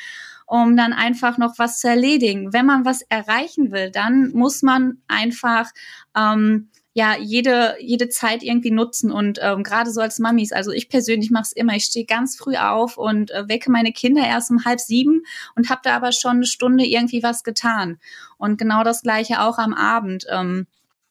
um 0.49 0.75
dann 0.75 0.93
einfach 0.93 1.37
noch 1.37 1.59
was 1.59 1.79
zu 1.79 1.87
erledigen. 1.87 2.51
Wenn 2.51 2.65
man 2.65 2.83
was 2.83 3.03
erreichen 3.03 3.71
will, 3.71 3.91
dann 3.91 4.31
muss 4.31 4.63
man 4.63 4.97
einfach 5.07 5.69
ähm, 6.17 6.69
ja 6.99 7.15
jede 7.17 7.75
jede 7.79 8.09
Zeit 8.09 8.43
irgendwie 8.43 8.71
nutzen 8.71 9.09
und 9.09 9.39
ähm, 9.41 9.63
gerade 9.63 9.89
so 9.89 10.01
als 10.01 10.19
Mamis, 10.19 10.51
also 10.51 10.71
ich 10.71 10.89
persönlich 10.89 11.31
mache 11.31 11.43
es 11.43 11.51
immer. 11.53 11.73
Ich 11.75 11.85
stehe 11.85 12.05
ganz 12.05 12.35
früh 12.35 12.57
auf 12.57 12.97
und 12.97 13.31
äh, 13.31 13.47
wecke 13.47 13.71
meine 13.71 13.93
Kinder 13.93 14.25
erst 14.27 14.51
um 14.51 14.65
halb 14.65 14.81
sieben 14.81 15.23
und 15.55 15.69
habe 15.69 15.79
da 15.83 15.95
aber 15.95 16.11
schon 16.11 16.37
eine 16.37 16.45
Stunde 16.45 16.85
irgendwie 16.85 17.23
was 17.23 17.43
getan. 17.43 17.99
Und 18.37 18.57
genau 18.57 18.83
das 18.83 19.01
gleiche 19.01 19.41
auch 19.41 19.57
am 19.57 19.73
Abend. 19.73 20.25
Ähm, 20.29 20.67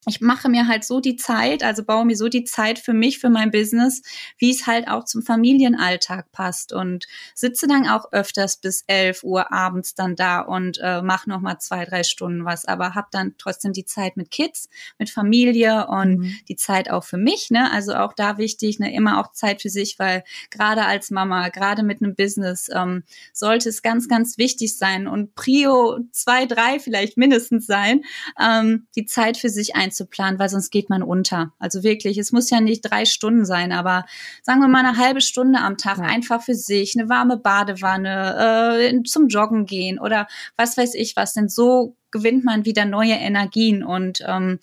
ich 0.09 0.21
mache 0.21 0.49
mir 0.49 0.67
halt 0.67 0.85
so 0.85 1.01
die 1.01 1.17
Zeit, 1.17 1.63
also 1.63 1.85
baue 1.85 2.05
mir 2.05 2.17
so 2.17 2.29
die 2.29 2.45
Zeit 2.45 2.79
für 2.79 2.95
mich, 2.95 3.19
für 3.19 3.29
mein 3.29 3.51
Business, 3.51 4.03
wie 4.39 4.51
es 4.51 4.67
halt 4.67 4.89
auch 4.89 5.05
zum 5.05 5.23
Familienalltag 5.23 6.33
passt 6.33 6.73
und 6.73 7.07
sitze 7.35 7.67
dann 7.67 7.87
auch 7.87 8.13
öfters 8.13 8.57
bis 8.57 8.85
11 8.87 9.23
Uhr 9.23 9.53
abends 9.53 9.95
dann 9.95 10.17
da 10.17 10.41
und 10.41 10.79
äh, 10.83 11.03
mache 11.03 11.29
noch 11.29 11.41
mal 11.41 11.59
zwei, 11.59 11.85
drei 11.85 12.03
Stunden 12.03 12.45
was, 12.45 12.65
aber 12.65 12.95
habe 12.95 13.09
dann 13.11 13.35
trotzdem 13.39 13.73
die 13.73 13.85
Zeit 13.85 14.17
mit 14.17 14.31
Kids, 14.31 14.69
mit 14.99 15.11
Familie 15.11 15.87
und 15.89 16.19
mhm. 16.19 16.39
die 16.49 16.57
Zeit 16.57 16.91
auch 16.91 17.05
für 17.05 17.19
mich, 17.19 17.51
ne? 17.51 17.71
Also 17.71 17.95
auch 17.95 18.15
da 18.15 18.39
wichtig, 18.39 18.79
ne? 18.79 18.93
Immer 18.95 19.21
auch 19.21 19.33
Zeit 19.33 19.63
für 19.63 19.71
sich, 19.71 19.99
weil 19.99 20.25
gerade 20.51 20.85
als 20.85 21.11
Mama, 21.11 21.49
gerade 21.51 21.83
mit 21.83 22.03
einem 22.03 22.15
Business 22.15 22.69
ähm, 22.75 23.05
sollte 23.33 23.69
es 23.69 23.83
ganz, 23.83 24.09
ganz 24.09 24.39
wichtig 24.39 24.77
sein 24.79 25.07
und 25.07 25.35
Prio 25.35 25.99
zwei, 26.13 26.47
drei 26.47 26.79
vielleicht 26.79 27.17
mindestens 27.17 27.67
sein, 27.67 28.03
ähm, 28.41 28.87
die 28.97 29.05
Zeit 29.05 29.37
für 29.37 29.51
sich 29.51 29.77
einzubauen 29.77 29.98
einzuplanen, 29.99 30.39
weil 30.39 30.49
sonst 30.49 30.71
geht 30.71 30.89
man 30.91 31.03
unter. 31.03 31.53
Also 31.59 31.83
wirklich, 31.83 32.19
es 32.19 32.33
muss 32.33 32.51
ja 32.51 32.61
nicht 32.61 32.83
drei 32.83 33.05
Stunden 33.05 33.45
sein, 33.45 33.73
aber 33.73 34.05
sagen 34.43 34.61
wir 34.61 34.69
mal 34.69 34.85
eine 34.85 34.97
halbe 34.97 35.21
Stunde 35.21 35.61
am 35.61 35.77
Tag 35.77 35.99
ja. 35.99 36.05
einfach 36.05 36.43
für 36.43 36.55
sich, 36.55 36.99
eine 36.99 37.09
warme 37.09 37.37
Badewanne, 37.37 38.81
äh, 38.81 39.03
zum 39.05 39.29
Joggen 39.29 39.67
gehen 39.67 39.99
oder 39.99 40.27
was 40.57 40.77
weiß 40.77 40.95
ich 40.95 41.17
was. 41.17 41.35
Denn 41.35 41.49
so 41.49 41.97
gewinnt 42.11 42.45
man 42.45 42.65
wieder 42.65 42.85
neue 42.85 43.15
Energien 43.15 43.83
und 43.83 44.23
ähm, 44.27 44.59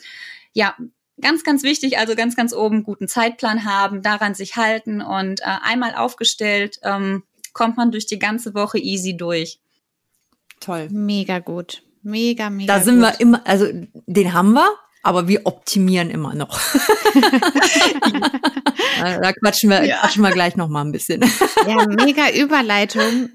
ja, 0.53 0.75
ganz, 1.21 1.43
ganz 1.43 1.63
wichtig, 1.63 1.97
also 1.97 2.15
ganz, 2.15 2.35
ganz 2.35 2.53
oben 2.53 2.83
guten 2.83 3.07
Zeitplan 3.07 3.65
haben, 3.65 4.01
daran 4.01 4.33
sich 4.33 4.55
halten 4.55 5.01
und 5.01 5.41
äh, 5.41 5.57
einmal 5.63 5.95
aufgestellt, 5.95 6.79
ähm, 6.83 7.23
kommt 7.53 7.77
man 7.77 7.91
durch 7.91 8.05
die 8.05 8.19
ganze 8.19 8.53
Woche 8.53 8.79
easy 8.79 9.15
durch. 9.15 9.59
Toll. 10.59 10.89
Mega 10.91 11.39
gut. 11.39 11.83
Mega, 12.01 12.49
mega. 12.49 12.77
Da 12.77 12.83
sind 12.83 12.99
gut. 12.99 13.03
wir 13.03 13.19
immer, 13.19 13.41
also 13.45 13.65
den 14.05 14.33
haben 14.33 14.53
wir, 14.53 14.67
aber 15.05 15.27
wir 15.27 15.45
optimieren 15.45 16.09
immer 16.09 16.33
noch. 16.33 16.59
da 18.99 19.33
quatschen 19.33 19.69
wir, 19.69 19.85
ja. 19.85 19.99
quatschen 19.99 20.23
wir 20.23 20.31
gleich 20.31 20.55
noch 20.55 20.67
mal 20.67 20.83
ein 20.83 20.91
bisschen. 20.91 21.21
ja, 21.67 21.85
mega 21.85 22.31
Überleitung. 22.31 23.29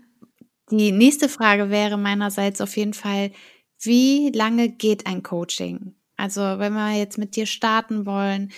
die 0.72 0.90
nächste 0.90 1.28
Frage 1.28 1.70
wäre 1.70 1.96
meinerseits 1.96 2.60
auf 2.60 2.76
jeden 2.76 2.92
Fall, 2.92 3.30
wie 3.80 4.32
lange 4.34 4.68
geht 4.68 5.06
ein 5.06 5.22
Coaching? 5.22 5.94
Also 6.16 6.40
wenn 6.40 6.72
wir 6.72 6.98
jetzt 6.98 7.18
mit 7.18 7.36
dir 7.36 7.46
starten 7.46 8.04
wollen, 8.04 8.50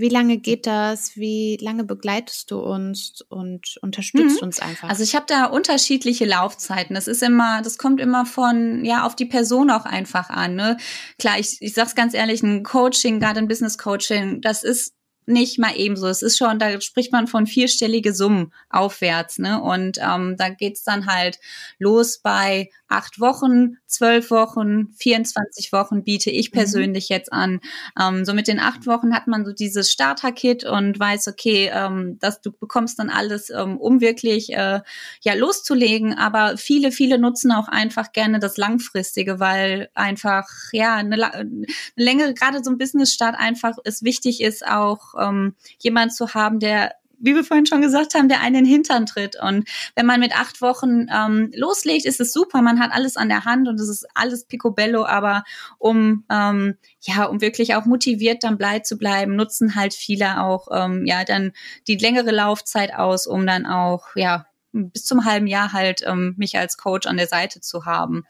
wie 0.00 0.08
lange 0.08 0.38
geht 0.38 0.66
das? 0.66 1.16
Wie 1.16 1.58
lange 1.60 1.84
begleitest 1.84 2.50
du 2.50 2.60
uns 2.60 3.22
und 3.28 3.78
unterstützt 3.82 4.40
mhm. 4.40 4.48
uns 4.48 4.60
einfach? 4.60 4.88
Also 4.88 5.02
ich 5.02 5.14
habe 5.14 5.26
da 5.28 5.46
unterschiedliche 5.46 6.24
Laufzeiten. 6.24 6.94
Das 6.94 7.08
ist 7.08 7.22
immer, 7.22 7.62
das 7.62 7.78
kommt 7.78 8.00
immer 8.00 8.26
von 8.26 8.84
ja 8.84 9.04
auf 9.04 9.16
die 9.16 9.26
Person 9.26 9.70
auch 9.70 9.84
einfach 9.84 10.30
an. 10.30 10.54
Ne? 10.54 10.76
Klar, 11.18 11.38
ich, 11.38 11.58
ich 11.60 11.74
sag's 11.74 11.94
ganz 11.94 12.14
ehrlich, 12.14 12.42
ein 12.42 12.62
Coaching, 12.62 13.20
gerade 13.20 13.38
ein 13.38 13.48
Business 13.48 13.78
Coaching, 13.78 14.40
das 14.40 14.62
ist 14.62 14.94
nicht 15.28 15.58
mal 15.58 15.72
ebenso. 15.76 16.08
Es 16.08 16.22
ist 16.22 16.38
schon, 16.38 16.58
da 16.58 16.80
spricht 16.80 17.12
man 17.12 17.26
von 17.26 17.46
vierstellige 17.46 18.14
Summen 18.14 18.52
aufwärts, 18.70 19.38
ne? 19.38 19.60
Und 19.60 19.98
ähm, 20.00 20.36
da 20.36 20.48
geht's 20.48 20.82
dann 20.84 21.06
halt 21.06 21.38
los 21.78 22.18
bei 22.18 22.70
acht 22.88 23.20
Wochen, 23.20 23.76
zwölf 23.86 24.30
Wochen, 24.30 24.88
24 24.98 25.72
Wochen 25.72 26.04
biete 26.04 26.30
ich 26.30 26.50
mhm. 26.50 26.54
persönlich 26.54 27.10
mhm. 27.10 27.14
jetzt 27.14 27.32
an. 27.32 27.60
Ähm, 28.00 28.24
so 28.24 28.32
mit 28.32 28.48
den 28.48 28.60
acht 28.60 28.86
Wochen 28.86 29.14
hat 29.14 29.26
man 29.26 29.44
so 29.44 29.52
dieses 29.52 29.90
Starter-Kit 29.92 30.64
und 30.64 30.98
weiß, 30.98 31.28
okay, 31.28 31.70
ähm, 31.72 32.18
dass 32.18 32.40
du 32.40 32.50
bekommst 32.50 32.98
dann 32.98 33.10
alles, 33.10 33.50
ähm, 33.50 33.76
um 33.76 34.00
wirklich 34.00 34.52
äh, 34.54 34.80
ja 35.20 35.34
loszulegen. 35.34 36.14
Aber 36.14 36.56
viele, 36.56 36.90
viele 36.90 37.18
nutzen 37.18 37.52
auch 37.52 37.68
einfach 37.68 38.12
gerne 38.12 38.38
das 38.38 38.56
Langfristige, 38.56 39.38
weil 39.38 39.90
einfach 39.94 40.48
ja 40.72 40.96
eine, 40.96 41.32
eine 41.32 41.66
längere, 41.94 42.32
gerade 42.32 42.64
so 42.64 42.70
ein 42.70 42.78
Business-Start 42.78 43.36
einfach 43.38 43.76
es 43.84 44.02
wichtig 44.02 44.40
ist, 44.40 44.66
auch 44.66 45.14
ähm, 45.20 45.54
jemand 45.78 46.14
zu 46.14 46.34
haben, 46.34 46.60
der 46.60 46.92
wie 47.20 47.34
wir 47.34 47.44
vorhin 47.44 47.66
schon 47.66 47.82
gesagt 47.82 48.14
haben, 48.14 48.28
der 48.28 48.40
einen 48.40 48.64
Hintern 48.64 49.06
tritt. 49.06 49.36
Und 49.40 49.68
wenn 49.96 50.06
man 50.06 50.20
mit 50.20 50.38
acht 50.38 50.60
Wochen 50.62 51.06
ähm, 51.12 51.50
loslegt, 51.54 52.04
ist 52.06 52.20
es 52.20 52.32
super. 52.32 52.62
Man 52.62 52.80
hat 52.80 52.92
alles 52.92 53.16
an 53.16 53.28
der 53.28 53.44
Hand 53.44 53.68
und 53.68 53.80
es 53.80 53.88
ist 53.88 54.06
alles 54.14 54.44
picobello. 54.44 55.04
Aber 55.04 55.44
um 55.78 56.24
ähm, 56.30 56.76
ja, 57.00 57.24
um 57.24 57.40
wirklich 57.40 57.74
auch 57.74 57.84
motiviert 57.84 58.44
dann 58.44 58.58
blei 58.58 58.80
zu 58.80 58.96
bleiben, 58.96 59.36
nutzen 59.36 59.74
halt 59.74 59.94
viele 59.94 60.42
auch 60.42 60.68
ähm, 60.72 61.04
ja 61.06 61.24
dann 61.24 61.52
die 61.86 61.96
längere 61.96 62.30
Laufzeit 62.30 62.94
aus, 62.94 63.26
um 63.26 63.46
dann 63.46 63.66
auch 63.66 64.06
ja 64.14 64.46
bis 64.72 65.04
zum 65.04 65.24
halben 65.24 65.46
Jahr 65.46 65.72
halt 65.72 66.02
ähm, 66.06 66.34
mich 66.36 66.56
als 66.58 66.76
Coach 66.76 67.06
an 67.06 67.16
der 67.16 67.26
Seite 67.26 67.60
zu 67.60 67.84
haben. 67.84 68.24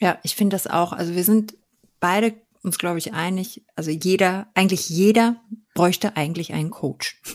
Ja, 0.00 0.18
ich 0.22 0.36
finde 0.36 0.54
das 0.54 0.66
auch. 0.66 0.92
Also 0.92 1.14
wir 1.14 1.24
sind 1.24 1.56
beide 2.00 2.34
uns, 2.64 2.78
glaube 2.78 2.98
ich, 2.98 3.12
einig, 3.12 3.64
also 3.76 3.90
jeder, 3.90 4.48
eigentlich 4.54 4.88
jeder 4.88 5.36
bräuchte 5.74 6.16
eigentlich 6.16 6.52
einen 6.52 6.70
Coach. 6.70 7.20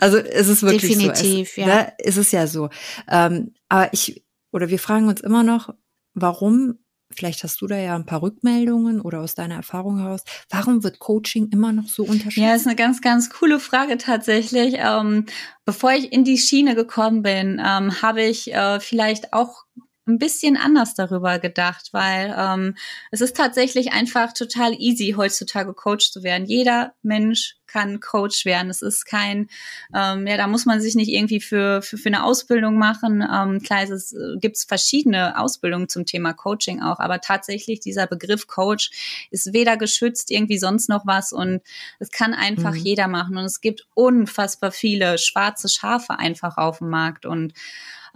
Also 0.00 0.16
es 0.16 0.48
ist 0.48 0.62
wirklich 0.62 0.92
Definitiv, 0.92 1.54
so. 1.54 1.60
Es, 1.60 1.66
ja. 1.66 1.66
Da 1.66 1.80
ist 1.98 2.16
es 2.16 2.32
ja 2.32 2.46
so. 2.46 2.70
Ähm, 3.06 3.52
aber 3.68 3.92
ich, 3.92 4.24
oder 4.50 4.70
wir 4.70 4.78
fragen 4.78 5.08
uns 5.08 5.20
immer 5.20 5.42
noch, 5.42 5.74
warum, 6.14 6.78
vielleicht 7.12 7.42
hast 7.42 7.60
du 7.60 7.66
da 7.66 7.76
ja 7.76 7.94
ein 7.94 8.06
paar 8.06 8.22
Rückmeldungen 8.22 9.02
oder 9.02 9.20
aus 9.20 9.34
deiner 9.34 9.56
Erfahrung 9.56 9.98
heraus, 9.98 10.22
warum 10.48 10.82
wird 10.82 11.00
Coaching 11.00 11.50
immer 11.52 11.72
noch 11.72 11.88
so 11.88 12.02
unterschiedlich? 12.02 12.36
Ja, 12.36 12.54
ist 12.54 12.66
eine 12.66 12.76
ganz, 12.76 13.02
ganz 13.02 13.28
coole 13.28 13.60
Frage 13.60 13.98
tatsächlich. 13.98 14.76
Ähm, 14.78 15.26
bevor 15.66 15.92
ich 15.92 16.12
in 16.12 16.24
die 16.24 16.38
Schiene 16.38 16.74
gekommen 16.74 17.22
bin, 17.22 17.60
ähm, 17.64 18.00
habe 18.00 18.22
ich 18.22 18.54
äh, 18.54 18.80
vielleicht 18.80 19.34
auch 19.34 19.64
ein 20.06 20.18
bisschen 20.18 20.56
anders 20.56 20.94
darüber 20.94 21.38
gedacht, 21.38 21.88
weil 21.92 22.34
ähm, 22.36 22.76
es 23.10 23.20
ist 23.20 23.36
tatsächlich 23.36 23.92
einfach 23.92 24.32
total 24.32 24.74
easy, 24.74 25.14
heutzutage 25.16 25.72
Coach 25.72 26.10
zu 26.10 26.22
werden. 26.22 26.46
Jeder 26.46 26.92
Mensch 27.02 27.56
kann 27.66 28.00
Coach 28.00 28.44
werden. 28.44 28.70
Es 28.70 28.82
ist 28.82 29.04
kein, 29.04 29.48
ähm, 29.94 30.26
ja, 30.26 30.36
da 30.36 30.46
muss 30.46 30.66
man 30.66 30.80
sich 30.80 30.94
nicht 30.94 31.08
irgendwie 31.08 31.40
für, 31.40 31.82
für, 31.82 31.96
für 31.96 32.08
eine 32.08 32.22
Ausbildung 32.22 32.78
machen. 32.78 33.20
Ähm, 33.22 33.60
klar, 33.62 33.82
es 33.82 34.12
äh, 34.12 34.36
gibt 34.38 34.58
verschiedene 34.58 35.38
Ausbildungen 35.40 35.88
zum 35.88 36.06
Thema 36.06 36.34
Coaching 36.34 36.82
auch, 36.82 37.00
aber 37.00 37.20
tatsächlich 37.20 37.80
dieser 37.80 38.06
Begriff 38.06 38.46
Coach 38.46 38.90
ist 39.30 39.52
weder 39.52 39.76
geschützt, 39.76 40.30
irgendwie 40.30 40.58
sonst 40.58 40.88
noch 40.88 41.06
was 41.06 41.32
und 41.32 41.62
es 41.98 42.10
kann 42.10 42.32
einfach 42.34 42.74
mhm. 42.74 42.80
jeder 42.80 43.08
machen 43.08 43.36
und 43.36 43.44
es 43.44 43.60
gibt 43.60 43.88
unfassbar 43.94 44.70
viele 44.70 45.18
schwarze 45.18 45.68
Schafe 45.68 46.18
einfach 46.18 46.58
auf 46.58 46.78
dem 46.78 46.90
Markt 46.90 47.26
und 47.26 47.54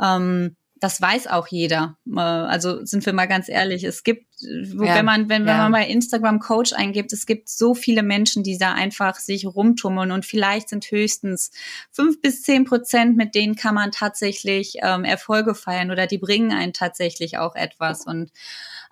ähm, 0.00 0.54
das 0.80 1.00
weiß 1.00 1.26
auch 1.26 1.46
jeder. 1.48 1.96
Äh, 2.06 2.20
also 2.20 2.84
sind 2.84 3.04
wir 3.06 3.12
mal 3.12 3.26
ganz 3.26 3.48
ehrlich, 3.48 3.84
es 3.84 4.02
gibt, 4.02 4.27
ja, 4.40 4.94
wenn 4.94 5.04
man, 5.04 5.28
wenn, 5.28 5.42
ja. 5.42 5.48
wenn 5.48 5.56
man 5.58 5.72
bei 5.72 5.86
Instagram 5.86 6.38
Coach 6.38 6.72
eingibt, 6.72 7.12
es 7.12 7.26
gibt 7.26 7.48
so 7.48 7.74
viele 7.74 8.02
Menschen, 8.02 8.42
die 8.42 8.56
da 8.56 8.72
einfach 8.72 9.16
sich 9.16 9.46
rumtummeln 9.46 10.12
und 10.12 10.24
vielleicht 10.24 10.68
sind 10.68 10.84
höchstens 10.90 11.50
fünf 11.90 12.20
bis 12.20 12.42
zehn 12.42 12.64
Prozent, 12.64 13.16
mit 13.16 13.34
denen 13.34 13.56
kann 13.56 13.74
man 13.74 13.90
tatsächlich 13.90 14.76
ähm, 14.82 15.04
Erfolge 15.04 15.54
feiern 15.54 15.90
oder 15.90 16.06
die 16.06 16.18
bringen 16.18 16.52
einen 16.52 16.72
tatsächlich 16.72 17.38
auch 17.38 17.56
etwas. 17.56 18.06
Und 18.06 18.30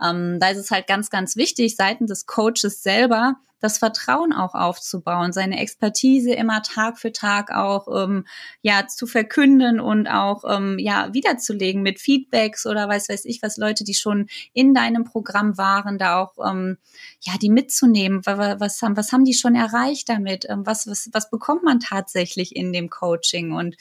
ähm, 0.04 0.38
da 0.40 0.48
ist 0.48 0.58
es 0.58 0.70
halt 0.70 0.86
ganz, 0.86 1.10
ganz 1.10 1.36
wichtig, 1.36 1.76
seitens 1.76 2.10
des 2.10 2.26
Coaches 2.26 2.82
selber 2.82 3.36
das 3.60 3.78
Vertrauen 3.78 4.32
auch 4.32 4.54
aufzubauen, 4.54 5.32
seine 5.32 5.58
Expertise 5.58 6.32
immer 6.32 6.62
Tag 6.62 6.98
für 6.98 7.12
Tag 7.12 7.50
auch 7.50 7.88
ähm, 8.04 8.26
ja 8.60 8.86
zu 8.86 9.06
verkünden 9.06 9.80
und 9.80 10.06
auch 10.06 10.44
ähm, 10.46 10.78
ja 10.78 11.12
wiederzulegen 11.14 11.82
mit 11.82 11.98
Feedbacks 11.98 12.66
oder 12.66 12.88
weiß 12.88 13.08
weiß 13.08 13.24
ich 13.24 13.42
was 13.42 13.56
Leute, 13.56 13.84
die 13.84 13.94
schon 13.94 14.26
in 14.52 14.74
deinem 14.74 15.04
Programm 15.04 15.35
waren, 15.56 15.98
da 15.98 16.20
auch 16.20 16.34
ähm, 16.44 16.78
ja 17.20 17.34
die 17.40 17.50
mitzunehmen. 17.50 18.24
Was, 18.24 18.60
was 18.60 18.82
haben 18.82 18.96
was 18.96 19.12
haben 19.12 19.24
die 19.24 19.34
schon 19.34 19.54
erreicht 19.54 20.08
damit? 20.08 20.46
Ähm, 20.48 20.64
was 20.66 20.86
was 20.86 21.08
was 21.12 21.30
bekommt 21.30 21.62
man 21.62 21.80
tatsächlich 21.80 22.54
in 22.56 22.72
dem 22.72 22.90
Coaching 22.90 23.52
und 23.52 23.76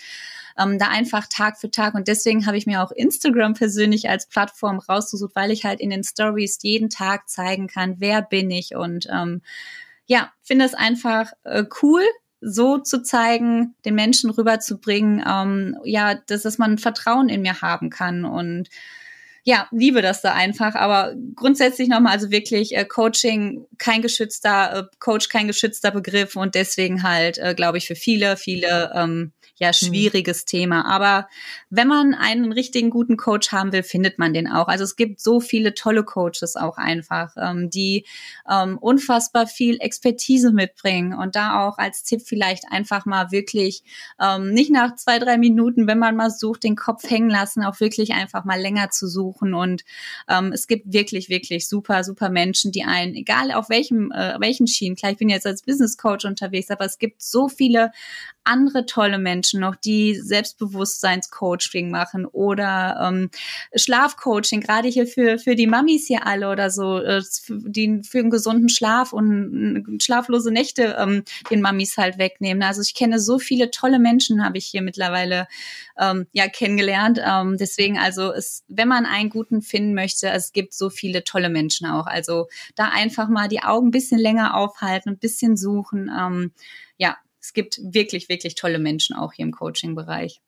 ähm, 0.58 0.80
da 0.80 0.88
einfach 0.88 1.28
Tag 1.28 1.58
für 1.60 1.72
Tag. 1.72 1.96
Und 1.96 2.08
deswegen 2.08 2.46
habe 2.46 2.58
ich 2.58 2.66
mir 2.66 2.82
auch 2.82 2.92
Instagram 2.92 3.54
persönlich 3.54 4.10
als 4.10 4.28
Plattform 4.28 4.80
rausgesucht, 4.80 5.36
weil 5.36 5.52
ich 5.52 5.66
halt 5.66 5.80
in 5.80 5.90
den 5.90 6.04
Stories 6.04 6.60
jeden 6.62 6.90
Tag 6.90 7.30
zeigen 7.30 7.68
kann, 7.68 7.96
wer 8.00 8.22
bin 8.22 8.50
ich. 8.52 8.76
Und 8.76 9.08
ähm, 9.12 9.42
ja, 10.06 10.32
finde 10.44 10.66
es 10.66 10.74
einfach 10.74 11.32
äh, 11.44 11.66
cool, 11.82 12.04
so 12.42 12.78
zu 12.78 13.02
zeigen, 13.02 13.76
den 13.86 13.96
Menschen 13.96 14.30
rüberzubringen, 14.30 15.24
ähm, 15.28 15.78
ja, 15.84 16.16
dass, 16.16 16.44
dass 16.44 16.58
man 16.58 16.78
Vertrauen 16.78 17.28
in 17.28 17.42
mir 17.42 17.62
haben 17.62 17.90
kann 17.90 18.24
und 18.24 18.70
ja, 19.48 19.68
liebe 19.72 20.02
das 20.02 20.22
da 20.22 20.34
einfach. 20.34 20.74
Aber 20.74 21.14
grundsätzlich 21.36 21.88
nochmal, 21.88 22.14
also 22.14 22.32
wirklich 22.32 22.76
äh, 22.76 22.84
Coaching 22.84 23.66
kein 23.78 24.02
geschützter, 24.02 24.76
äh, 24.92 24.96
Coach 25.00 25.30
kein 25.30 25.46
geschützter 25.46 25.92
Begriff 25.92 26.36
und 26.36 26.56
deswegen 26.56 27.04
halt, 27.04 27.38
äh, 27.38 27.54
glaube 27.54 27.78
ich, 27.78 27.86
für 27.86 27.96
viele, 27.96 28.38
viele 28.38 28.92
ähm, 28.96 29.34
ja 29.58 29.70
mhm. 29.70 29.74
schwieriges 29.74 30.42
mhm. 30.42 30.46
Thema. 30.48 30.86
Aber 30.86 31.28
wenn 31.70 31.88
man 31.88 32.14
einen 32.14 32.52
richtigen 32.52 32.90
guten 32.90 33.18
Coach 33.18 33.52
haben 33.52 33.72
will, 33.72 33.84
findet 33.84 34.20
man 34.20 34.34
den 34.34 34.52
auch. 34.52 34.68
Also 34.68 34.84
es 34.84 34.96
gibt 34.96 35.20
so 35.20 35.40
viele 35.40 35.74
tolle 35.74 36.04
Coaches 36.04 36.56
auch 36.56 36.78
einfach, 36.78 37.36
ähm, 37.38 37.70
die 37.70 38.06
ähm, 38.50 38.78
unfassbar 38.78 39.48
viel 39.48 39.78
Expertise 39.80 40.52
mitbringen 40.52 41.14
und 41.14 41.36
da 41.36 41.66
auch 41.66 41.78
als 41.78 42.04
Tipp 42.04 42.22
vielleicht 42.26 42.66
einfach 42.70 43.06
mal 43.06 43.32
wirklich 43.32 43.84
ähm, 44.20 44.52
nicht 44.52 44.72
nach 44.72 44.96
zwei, 44.96 45.20
drei 45.20 45.38
Minuten, 45.38 45.88
wenn 45.88 46.00
man 46.00 46.16
mal 46.16 46.32
sucht, 46.32 46.64
den 46.64 46.76
Kopf 46.76 47.10
hängen 47.10 47.30
lassen, 47.30 47.64
auch 47.64 47.80
wirklich 47.80 48.14
einfach 48.14 48.46
mal 48.46 48.60
länger 48.60 48.90
zu 48.90 49.08
suchen. 49.08 49.54
Und 49.54 49.84
ähm, 50.28 50.52
es 50.52 50.68
gibt 50.68 50.92
wirklich, 50.92 51.30
wirklich 51.30 51.68
super, 51.68 52.04
super 52.04 52.30
Menschen, 52.30 52.72
die 52.72 52.84
einen, 52.84 53.16
egal 53.16 53.52
auf 53.52 53.70
welchem, 53.70 54.12
äh, 54.12 54.36
welchen 54.40 54.68
Schienen, 54.68 54.96
klar, 54.96 55.12
ich 55.12 55.18
bin 55.18 55.30
jetzt 55.30 55.46
als 55.46 55.62
Business 55.62 55.98
Coach 55.98 56.26
unterwegs, 56.26 56.70
aber 56.70 56.86
es 56.86 56.98
gibt 56.98 57.22
so 57.22 57.48
viele 57.48 57.92
andere 58.46 58.86
tolle 58.86 59.18
Menschen 59.18 59.60
noch, 59.60 59.76
die 59.76 60.16
Selbstbewusstseinscoaching 60.16 61.90
machen 61.90 62.26
oder 62.26 62.98
ähm, 63.02 63.30
Schlafcoaching, 63.76 64.62
gerade 64.62 64.88
hier 64.88 65.08
für, 65.08 65.38
für 65.38 65.56
die 65.56 65.68
Mamis 65.68 66.08
hier 66.08 66.26
alle 66.26 66.50
oder 66.50 66.70
so, 66.70 67.00
äh, 67.00 67.22
die 67.50 68.02
für 68.04 68.20
einen 68.20 68.30
gesunden 68.30 68.70
Schlaf 68.70 69.14
und 69.14 69.98
schlaflose 70.02 70.52
Nächte 70.52 70.96
ähm, 71.00 71.24
den 71.50 71.62
Mamis 71.62 71.98
halt 71.98 72.18
wegnehmen. 72.18 72.64
Also 72.64 72.82
ich 72.82 72.94
kenne 72.94 73.20
so 73.20 73.40
viele 73.40 73.72
tolle 73.72 74.00
Menschen, 74.00 74.44
habe 74.44 74.58
ich 74.58 74.66
hier 74.66 74.82
mittlerweile 74.82 75.48
ähm, 76.00 76.28
ja 76.32 76.48
kennengelernt. 76.48 77.20
Ähm, 77.26 77.58
deswegen 77.58 77.98
also, 77.98 78.32
es, 78.32 78.64
wenn 78.68 78.88
man 78.88 79.06
einen 79.06 79.30
guten 79.30 79.62
finden 79.62 79.94
möchte, 79.94 80.30
es 80.30 80.54
gibt 80.54 80.74
so 80.74 80.90
viele 80.90 81.24
tolle 81.24 81.50
Menschen 81.50 81.88
auch. 81.88 82.08
Also 82.08 82.48
da 82.76 82.90
einfach 82.90 83.30
mal 83.30 83.48
die 83.48 83.64
Augen 83.64 83.88
ein 83.88 83.92
bisschen 83.92 84.20
länger 84.20 84.56
aufhalten, 84.56 85.10
ein 85.10 85.18
bisschen 85.18 85.58
suchen. 85.58 86.12
Ähm, 86.16 86.52
ja, 86.98 87.18
es 87.46 87.54
gibt 87.54 87.80
wirklich, 87.84 88.28
wirklich 88.28 88.56
tolle 88.56 88.80
Menschen 88.80 89.16
auch 89.16 89.34
hier 89.34 89.46
im 89.46 89.52
Coaching-Bereich. 89.52 90.42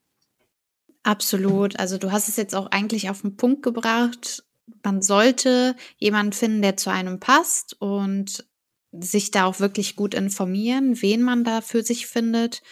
Absolut. 1.03 1.79
Also 1.79 1.99
du 1.99 2.11
hast 2.11 2.27
es 2.27 2.37
jetzt 2.37 2.55
auch 2.55 2.71
eigentlich 2.71 3.11
auf 3.11 3.21
den 3.21 3.37
Punkt 3.37 3.61
gebracht. 3.61 4.43
Man 4.83 5.03
sollte 5.03 5.75
jemanden 5.97 6.33
finden, 6.33 6.63
der 6.63 6.75
zu 6.75 6.89
einem 6.89 7.19
passt 7.19 7.79
und 7.79 8.47
sich 8.91 9.29
da 9.29 9.45
auch 9.45 9.59
wirklich 9.59 9.95
gut 9.95 10.15
informieren, 10.15 10.99
wen 11.03 11.21
man 11.21 11.43
da 11.43 11.61
für 11.61 11.83
sich 11.83 12.07
findet. 12.07 12.63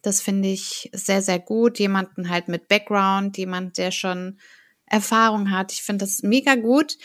Das 0.00 0.22
finde 0.22 0.48
ich 0.48 0.88
sehr, 0.94 1.20
sehr 1.20 1.38
gut. 1.38 1.78
Jemanden 1.78 2.30
halt 2.30 2.48
mit 2.48 2.68
Background, 2.68 3.36
jemand, 3.36 3.76
der 3.76 3.90
schon 3.90 4.38
Erfahrung 4.86 5.50
hat. 5.50 5.72
Ich 5.72 5.82
finde 5.82 6.06
das 6.06 6.22
mega 6.22 6.54
gut. 6.54 6.96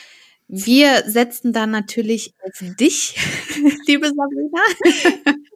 Wir 0.48 1.04
setzen 1.06 1.52
dann 1.52 1.72
natürlich 1.72 2.34
auf 2.42 2.64
dich, 2.80 3.18
liebe 3.86 4.08
Sabrina. 4.08 5.36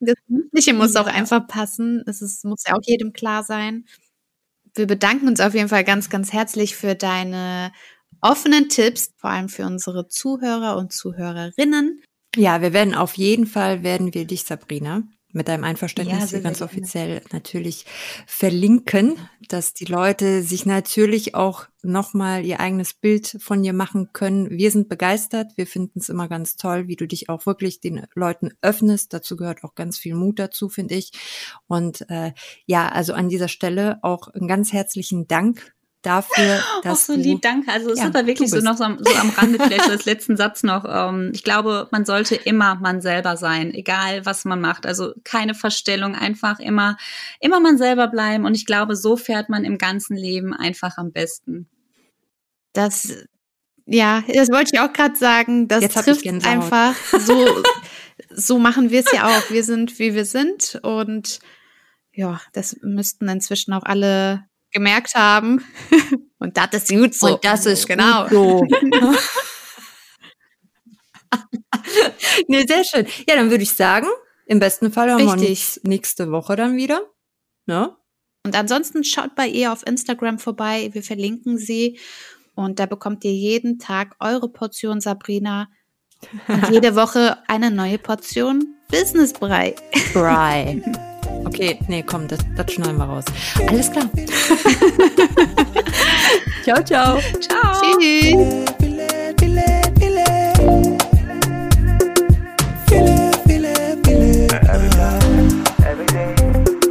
Das 0.00 0.16
Mündliche 0.28 0.74
muss 0.74 0.96
auch 0.96 1.06
einfach 1.06 1.46
passen. 1.46 2.02
Es 2.06 2.22
ist, 2.22 2.44
muss 2.44 2.64
ja 2.66 2.74
auch 2.74 2.82
jedem 2.84 3.12
klar 3.12 3.44
sein. 3.44 3.86
wir 4.74 4.86
bedanken 4.86 5.28
uns 5.28 5.40
auf 5.40 5.54
jeden 5.54 5.68
Fall 5.68 5.84
ganz, 5.84 6.10
ganz 6.10 6.32
herzlich 6.32 6.76
für 6.76 6.94
deine 6.94 7.72
offenen 8.20 8.68
Tipps, 8.68 9.12
vor 9.18 9.30
allem 9.30 9.48
für 9.48 9.66
unsere 9.66 10.08
Zuhörer 10.08 10.76
und 10.76 10.92
Zuhörerinnen. 10.92 12.02
Ja, 12.36 12.62
wir 12.62 12.72
werden 12.72 12.94
auf 12.94 13.14
jeden 13.14 13.46
Fall, 13.46 13.82
werden 13.82 14.14
wir 14.14 14.26
dich, 14.26 14.44
Sabrina, 14.44 15.04
mit 15.34 15.48
deinem 15.48 15.64
Einverständnis 15.64 16.20
ja, 16.20 16.26
sehr, 16.26 16.40
ganz 16.40 16.58
sehr 16.58 16.66
offiziell 16.66 17.22
natürlich 17.32 17.84
verlinken, 18.26 19.16
dass 19.48 19.74
die 19.74 19.84
Leute 19.84 20.42
sich 20.42 20.64
natürlich 20.64 21.34
auch 21.34 21.66
nochmal 21.82 22.44
ihr 22.46 22.60
eigenes 22.60 22.94
Bild 22.94 23.36
von 23.40 23.62
dir 23.62 23.72
machen 23.72 24.10
können. 24.12 24.50
Wir 24.50 24.70
sind 24.70 24.88
begeistert. 24.88 25.52
Wir 25.56 25.66
finden 25.66 25.98
es 25.98 26.08
immer 26.08 26.28
ganz 26.28 26.56
toll, 26.56 26.88
wie 26.88 26.96
du 26.96 27.06
dich 27.06 27.28
auch 27.28 27.44
wirklich 27.46 27.80
den 27.80 28.06
Leuten 28.14 28.52
öffnest. 28.62 29.12
Dazu 29.12 29.36
gehört 29.36 29.64
auch 29.64 29.74
ganz 29.74 29.98
viel 29.98 30.14
Mut 30.14 30.38
dazu, 30.38 30.68
finde 30.68 30.94
ich. 30.94 31.12
Und 31.66 32.08
äh, 32.08 32.32
ja, 32.66 32.88
also 32.88 33.12
an 33.12 33.28
dieser 33.28 33.48
Stelle 33.48 33.98
auch 34.02 34.28
einen 34.28 34.48
ganz 34.48 34.72
herzlichen 34.72 35.28
Dank 35.28 35.74
dafür, 36.04 36.60
dass 36.82 36.92
Auch 37.10 37.14
so 37.14 37.20
lieb, 37.20 37.42
danke. 37.42 37.72
Also 37.72 37.90
es 37.90 37.98
ja, 37.98 38.04
ist 38.04 38.14
aber 38.14 38.26
wirklich 38.26 38.50
so 38.50 38.58
noch 38.60 38.76
so 38.76 38.84
am, 38.84 38.98
so 39.00 39.14
am 39.14 39.30
Rande 39.30 39.58
vielleicht 39.58 39.88
als 39.88 40.04
letzten 40.04 40.36
Satz 40.36 40.62
noch. 40.62 40.84
Ähm, 40.86 41.30
ich 41.34 41.42
glaube, 41.42 41.88
man 41.90 42.04
sollte 42.04 42.34
immer 42.34 42.76
man 42.76 43.00
selber 43.00 43.36
sein, 43.36 43.72
egal 43.74 44.24
was 44.26 44.44
man 44.44 44.60
macht. 44.60 44.86
Also 44.86 45.14
keine 45.24 45.54
Verstellung, 45.54 46.14
einfach 46.14 46.60
immer, 46.60 46.96
immer 47.40 47.60
man 47.60 47.78
selber 47.78 48.08
bleiben. 48.08 48.44
Und 48.44 48.54
ich 48.54 48.66
glaube, 48.66 48.96
so 48.96 49.16
fährt 49.16 49.48
man 49.48 49.64
im 49.64 49.78
ganzen 49.78 50.16
Leben 50.16 50.54
einfach 50.54 50.98
am 50.98 51.12
besten. 51.12 51.68
Das, 52.72 53.26
ja, 53.86 54.22
das 54.32 54.50
wollte 54.50 54.70
ich 54.74 54.80
auch 54.80 54.92
gerade 54.92 55.16
sagen. 55.16 55.68
Das 55.68 55.82
Jetzt 55.82 56.04
trifft 56.04 56.26
einfach 56.26 56.94
so. 57.18 57.62
so 58.30 58.58
machen 58.58 58.90
wir 58.90 59.00
es 59.00 59.12
ja 59.12 59.28
auch. 59.28 59.50
Wir 59.50 59.64
sind, 59.64 59.98
wie 59.98 60.14
wir 60.14 60.24
sind 60.24 60.78
und 60.82 61.40
ja, 62.12 62.40
das 62.52 62.76
müssten 62.82 63.28
inzwischen 63.28 63.72
auch 63.72 63.82
alle 63.82 64.44
gemerkt 64.74 65.14
haben. 65.14 65.64
Und 66.38 66.58
das 66.58 66.74
ist 66.74 66.90
gut 66.90 67.14
so. 67.14 67.34
Und 67.34 67.44
das 67.44 67.64
ist 67.64 67.86
genau. 67.88 68.28
so. 68.28 68.66
nee, 72.48 72.66
sehr 72.66 72.84
schön. 72.84 73.06
Ja, 73.26 73.36
dann 73.36 73.50
würde 73.50 73.62
ich 73.62 73.72
sagen, 73.72 74.08
im 74.44 74.58
besten 74.58 74.92
Fall 74.92 75.10
haben 75.10 75.26
Richtig. 75.26 75.40
wir 75.42 75.48
uns 75.48 75.80
nächste 75.84 76.30
Woche 76.30 76.56
dann 76.56 76.76
wieder. 76.76 77.00
Ne? 77.64 77.96
Und 78.44 78.54
ansonsten 78.54 79.04
schaut 79.04 79.34
bei 79.34 79.48
ihr 79.48 79.72
auf 79.72 79.86
Instagram 79.86 80.38
vorbei. 80.38 80.90
Wir 80.92 81.02
verlinken 81.02 81.56
sie. 81.56 81.98
Und 82.54 82.78
da 82.78 82.84
bekommt 82.86 83.24
ihr 83.24 83.32
jeden 83.32 83.78
Tag 83.78 84.14
eure 84.20 84.50
Portion 84.50 85.00
Sabrina. 85.00 85.68
Und 86.46 86.70
jede 86.70 86.94
Woche 86.96 87.38
eine 87.48 87.70
neue 87.70 87.98
Portion 87.98 88.74
Businessbrei. 88.90 89.74
Brei. 90.12 90.82
Okay, 91.44 91.78
nee, 91.88 92.02
komm, 92.02 92.26
das, 92.28 92.38
das 92.56 92.72
schneiden 92.72 92.96
wir 92.96 93.04
raus. 93.04 93.24
Alles 93.68 93.90
klar. 93.90 94.08
ciao, 96.64 96.82
ciao. 96.82 97.20
Ciao. 97.40 97.82
Tschüss. 97.98 98.64
every 105.84 106.06
day, 106.06 106.34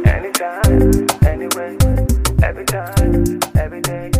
anytime, 0.06 1.06
anyway, 1.26 1.76
every 2.42 2.64
time, 2.64 3.40
every 3.56 3.80
day. 3.80 4.13